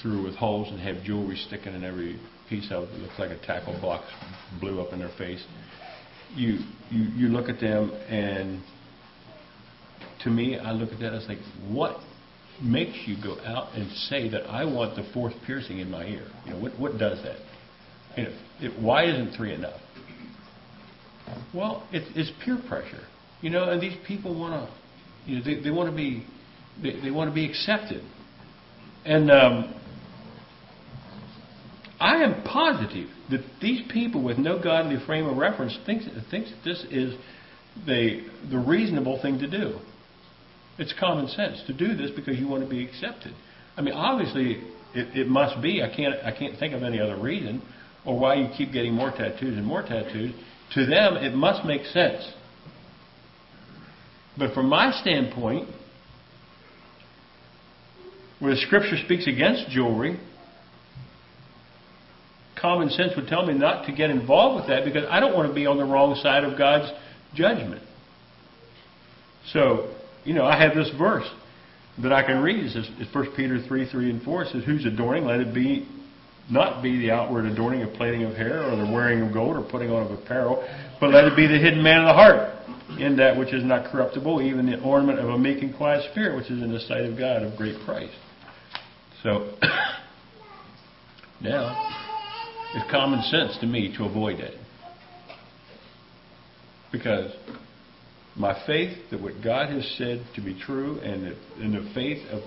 through 0.00 0.24
with 0.24 0.34
holes 0.34 0.68
and 0.70 0.80
have 0.80 1.04
jewelry 1.04 1.36
sticking 1.36 1.74
in 1.74 1.84
every 1.84 2.18
piece 2.48 2.70
of 2.70 2.84
it, 2.84 2.94
it 2.94 3.02
looks 3.02 3.18
like 3.18 3.30
a 3.30 3.46
tackle 3.46 3.78
box 3.82 4.06
blew 4.60 4.80
up 4.80 4.94
in 4.94 4.98
their 4.98 5.12
face. 5.18 5.44
You 6.34 6.60
you 6.90 7.04
you 7.14 7.28
look 7.28 7.50
at 7.50 7.60
them 7.60 7.92
and 8.08 8.62
to 10.24 10.30
me, 10.30 10.58
I 10.58 10.72
look 10.72 10.92
at 10.92 11.00
that 11.00 11.14
I 11.14 11.26
think, 11.26 11.40
what 11.68 11.98
makes 12.62 13.06
you 13.06 13.16
go 13.22 13.38
out 13.44 13.74
and 13.74 13.90
say 13.92 14.28
that 14.28 14.42
I 14.48 14.64
want 14.64 14.96
the 14.96 15.08
fourth 15.14 15.34
piercing 15.46 15.78
in 15.78 15.90
my 15.90 16.04
ear? 16.04 16.26
You 16.44 16.52
know, 16.52 16.60
what, 16.60 16.78
what 16.78 16.98
does 16.98 17.22
that? 17.22 17.36
You 18.16 18.24
know, 18.24 18.36
it, 18.60 18.82
why 18.82 19.04
isn't 19.04 19.36
three 19.36 19.54
enough? 19.54 19.80
Well, 21.54 21.86
it, 21.92 22.04
it's 22.16 22.32
peer 22.44 22.58
pressure. 22.68 23.06
You 23.40 23.50
know, 23.50 23.70
and 23.70 23.80
these 23.80 23.96
people 24.06 24.38
want 24.38 24.68
to, 24.68 25.30
you 25.30 25.38
know, 25.38 25.44
they, 25.44 25.60
they 25.62 25.70
want 25.70 25.90
to 25.90 25.96
be, 25.96 26.26
they, 26.82 27.00
they 27.00 27.10
want 27.10 27.30
to 27.30 27.34
be 27.34 27.48
accepted. 27.48 28.02
And 29.04 29.30
um, 29.30 29.74
I 32.00 32.22
am 32.22 32.42
positive 32.42 33.08
that 33.30 33.44
these 33.60 33.82
people 33.92 34.22
with 34.22 34.38
no 34.38 34.60
godly 34.60 34.96
frame 35.06 35.26
of 35.26 35.36
reference 35.36 35.78
thinks 35.86 36.06
thinks 36.30 36.50
that 36.50 36.64
this 36.64 36.84
is 36.90 37.14
the 37.86 38.26
the 38.50 38.58
reasonable 38.58 39.20
thing 39.20 39.38
to 39.38 39.50
do. 39.50 39.78
It's 40.78 40.94
common 40.98 41.26
sense 41.28 41.60
to 41.66 41.72
do 41.72 41.96
this 41.96 42.10
because 42.14 42.38
you 42.38 42.46
want 42.46 42.62
to 42.62 42.68
be 42.68 42.84
accepted. 42.84 43.34
I 43.76 43.82
mean, 43.82 43.94
obviously, 43.94 44.62
it, 44.94 45.16
it 45.16 45.28
must 45.28 45.60
be. 45.60 45.82
I 45.82 45.94
can't, 45.94 46.14
I 46.24 46.36
can't 46.36 46.58
think 46.58 46.74
of 46.74 46.82
any 46.82 47.00
other 47.00 47.16
reason 47.16 47.62
or 48.04 48.18
why 48.18 48.34
you 48.34 48.48
keep 48.56 48.72
getting 48.72 48.94
more 48.94 49.10
tattoos 49.10 49.56
and 49.56 49.66
more 49.66 49.82
tattoos. 49.82 50.34
To 50.74 50.86
them, 50.86 51.16
it 51.16 51.34
must 51.34 51.64
make 51.66 51.84
sense. 51.86 52.32
But 54.38 54.54
from 54.54 54.68
my 54.68 54.92
standpoint, 55.00 55.68
where 58.38 58.54
the 58.54 58.60
scripture 58.60 58.96
speaks 59.04 59.26
against 59.26 59.68
jewelry, 59.70 60.20
common 62.60 62.88
sense 62.90 63.12
would 63.16 63.26
tell 63.26 63.44
me 63.44 63.54
not 63.54 63.86
to 63.86 63.92
get 63.92 64.10
involved 64.10 64.60
with 64.60 64.68
that 64.68 64.84
because 64.84 65.04
I 65.10 65.18
don't 65.18 65.34
want 65.34 65.48
to 65.48 65.54
be 65.54 65.66
on 65.66 65.76
the 65.76 65.84
wrong 65.84 66.14
side 66.22 66.44
of 66.44 66.56
God's 66.56 66.92
judgment. 67.34 67.82
So, 69.52 69.94
you 70.24 70.34
know, 70.34 70.44
I 70.44 70.62
have 70.62 70.74
this 70.74 70.90
verse 70.98 71.28
that 72.02 72.12
I 72.12 72.22
can 72.22 72.42
read. 72.42 72.64
It 72.64 72.72
says, 72.72 72.88
1 73.12 73.32
Peter 73.36 73.60
3, 73.66 73.90
3 73.90 74.10
and 74.10 74.22
4. 74.22 74.42
It 74.42 74.52
says, 74.52 74.64
Whose 74.64 74.84
adorning, 74.84 75.24
let 75.24 75.40
it 75.40 75.54
be 75.54 75.88
not 76.50 76.82
be 76.82 76.98
the 76.98 77.10
outward 77.10 77.44
adorning 77.44 77.82
of 77.82 77.92
plaiting 77.94 78.24
of 78.24 78.34
hair 78.34 78.62
or 78.64 78.76
the 78.76 78.90
wearing 78.90 79.20
of 79.20 79.32
gold 79.32 79.56
or 79.56 79.62
putting 79.70 79.90
on 79.90 80.06
of 80.06 80.10
apparel, 80.10 80.66
but 81.00 81.10
let 81.10 81.24
it 81.24 81.36
be 81.36 81.46
the 81.46 81.58
hidden 81.58 81.82
man 81.82 82.00
of 82.00 82.06
the 82.06 82.14
heart, 82.14 82.98
in 82.98 83.16
that 83.16 83.36
which 83.36 83.52
is 83.52 83.62
not 83.64 83.90
corruptible, 83.90 84.40
even 84.40 84.64
the 84.64 84.80
ornament 84.80 85.18
of 85.18 85.28
a 85.28 85.38
meek 85.38 85.62
and 85.62 85.76
quiet 85.76 86.10
spirit, 86.10 86.36
which 86.36 86.50
is 86.50 86.62
in 86.62 86.72
the 86.72 86.80
sight 86.80 87.04
of 87.04 87.18
God 87.18 87.42
of 87.42 87.56
great 87.56 87.76
price. 87.84 88.10
So, 89.22 89.52
now, 91.42 91.76
it's 92.74 92.90
common 92.90 93.22
sense 93.24 93.58
to 93.60 93.66
me 93.66 93.94
to 93.98 94.04
avoid 94.04 94.40
it. 94.40 94.57
Because 96.92 97.32
my 98.36 98.54
faith 98.66 98.96
that 99.10 99.20
what 99.20 99.42
God 99.42 99.70
has 99.70 99.94
said 99.98 100.24
to 100.34 100.40
be 100.40 100.58
true 100.58 100.98
and 101.00 101.24
the, 101.24 101.36
and 101.62 101.74
the 101.74 101.90
faith 101.94 102.26
of 102.30 102.42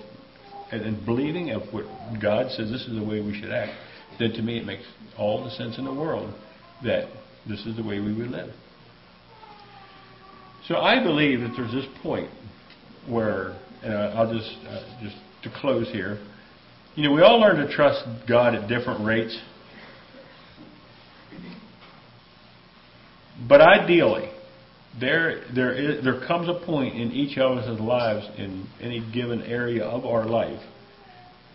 and, 0.72 0.82
and 0.82 1.04
believing 1.04 1.50
of 1.50 1.62
what 1.72 1.84
God 2.20 2.50
says 2.50 2.70
this 2.70 2.86
is 2.86 2.94
the 2.94 3.04
way 3.04 3.20
we 3.20 3.38
should 3.38 3.52
act, 3.52 3.72
then 4.18 4.32
to 4.32 4.42
me 4.42 4.58
it 4.58 4.64
makes 4.64 4.84
all 5.18 5.44
the 5.44 5.50
sense 5.50 5.78
in 5.78 5.84
the 5.84 5.92
world 5.92 6.32
that 6.82 7.08
this 7.46 7.64
is 7.66 7.76
the 7.76 7.82
way 7.82 8.00
we 8.00 8.14
would 8.14 8.30
live. 8.30 8.52
So 10.66 10.76
I 10.76 11.02
believe 11.02 11.40
that 11.40 11.52
there's 11.56 11.72
this 11.72 11.86
point 12.02 12.30
where, 13.08 13.58
and 13.82 13.92
I'll 13.92 14.32
just 14.32 14.56
uh, 14.66 15.02
just 15.02 15.16
to 15.42 15.50
close 15.60 15.88
here. 15.88 16.18
You 16.94 17.04
know, 17.04 17.12
we 17.12 17.22
all 17.22 17.40
learn 17.40 17.56
to 17.56 17.74
trust 17.74 18.04
God 18.28 18.54
at 18.54 18.68
different 18.68 19.04
rates. 19.04 19.36
But 23.48 23.60
ideally, 23.60 24.30
there 25.00 25.44
there 25.54 25.72
is 25.72 26.04
there 26.04 26.20
comes 26.26 26.48
a 26.48 26.64
point 26.64 26.96
in 26.96 27.12
each 27.12 27.38
of 27.38 27.58
us' 27.58 27.80
lives 27.80 28.28
in 28.36 28.66
any 28.80 29.00
given 29.12 29.42
area 29.42 29.84
of 29.84 30.04
our 30.04 30.26
life 30.26 30.62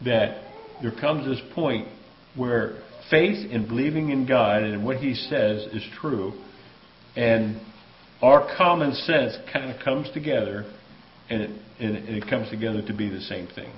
that 0.03 0.43
there 0.81 0.91
comes 0.91 1.25
this 1.25 1.41
point 1.53 1.87
where 2.35 2.81
faith 3.09 3.49
and 3.51 3.67
believing 3.67 4.09
in 4.09 4.27
God 4.27 4.63
and 4.63 4.85
what 4.85 4.97
He 4.97 5.13
says 5.13 5.63
is 5.73 5.83
true, 5.99 6.33
and 7.15 7.59
our 8.21 8.55
common 8.57 8.93
sense 8.93 9.37
kind 9.51 9.71
of 9.71 9.83
comes 9.83 10.09
together, 10.11 10.65
and 11.29 11.41
it, 11.41 11.49
and 11.79 11.95
it 12.09 12.27
comes 12.29 12.49
together 12.49 12.81
to 12.81 12.93
be 12.93 13.09
the 13.09 13.21
same 13.21 13.47
thing. 13.47 13.71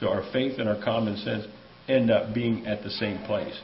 So 0.00 0.08
our 0.08 0.30
faith 0.32 0.58
and 0.58 0.68
our 0.68 0.82
common 0.82 1.16
sense 1.18 1.46
end 1.88 2.10
up 2.10 2.34
being 2.34 2.66
at 2.66 2.82
the 2.82 2.90
same 2.90 3.24
place. 3.24 3.58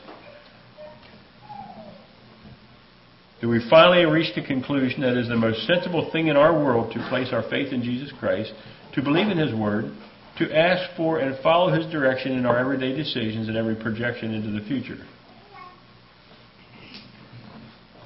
That 3.43 3.49
we 3.49 3.59
finally 3.69 4.05
reach 4.05 4.33
the 4.35 4.41
conclusion 4.41 5.01
that 5.01 5.17
it 5.17 5.17
is 5.17 5.27
the 5.27 5.35
most 5.35 5.67
sensible 5.67 6.09
thing 6.13 6.27
in 6.27 6.37
our 6.37 6.53
world 6.53 6.93
to 6.93 7.09
place 7.09 7.27
our 7.33 7.43
faith 7.49 7.73
in 7.73 7.83
Jesus 7.83 8.09
Christ, 8.17 8.53
to 8.93 9.01
believe 9.01 9.27
in 9.27 9.37
His 9.37 9.53
Word, 9.53 9.91
to 10.37 10.57
ask 10.57 10.95
for 10.95 11.19
and 11.19 11.37
follow 11.43 11.69
His 11.69 11.85
direction 11.91 12.31
in 12.31 12.45
our 12.45 12.57
everyday 12.57 12.95
decisions 12.95 13.49
and 13.49 13.57
every 13.57 13.75
projection 13.75 14.33
into 14.33 14.49
the 14.57 14.65
future. 14.65 15.05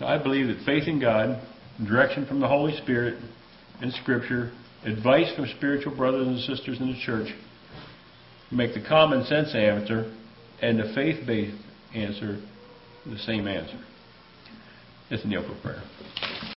I 0.01 0.17
believe 0.17 0.47
that 0.47 0.65
faith 0.65 0.87
in 0.87 0.99
God, 0.99 1.39
direction 1.85 2.25
from 2.25 2.39
the 2.39 2.47
Holy 2.47 2.75
Spirit 2.81 3.21
and 3.79 3.93
Scripture, 3.93 4.51
advice 4.85 5.31
from 5.35 5.45
spiritual 5.55 5.95
brothers 5.95 6.25
and 6.25 6.39
sisters 6.39 6.79
in 6.79 6.87
the 6.87 6.99
church 7.05 7.27
make 8.51 8.73
the 8.73 8.83
common 8.89 9.23
sense 9.25 9.53
answer 9.53 10.11
and 10.63 10.79
the 10.79 10.91
faith 10.95 11.27
based 11.27 11.61
answer 11.93 12.41
the 13.05 13.19
same 13.19 13.47
answer. 13.47 13.77
Let's 15.09 15.23
kneel 15.23 15.41
for 15.41 15.55
prayer. 15.55 15.83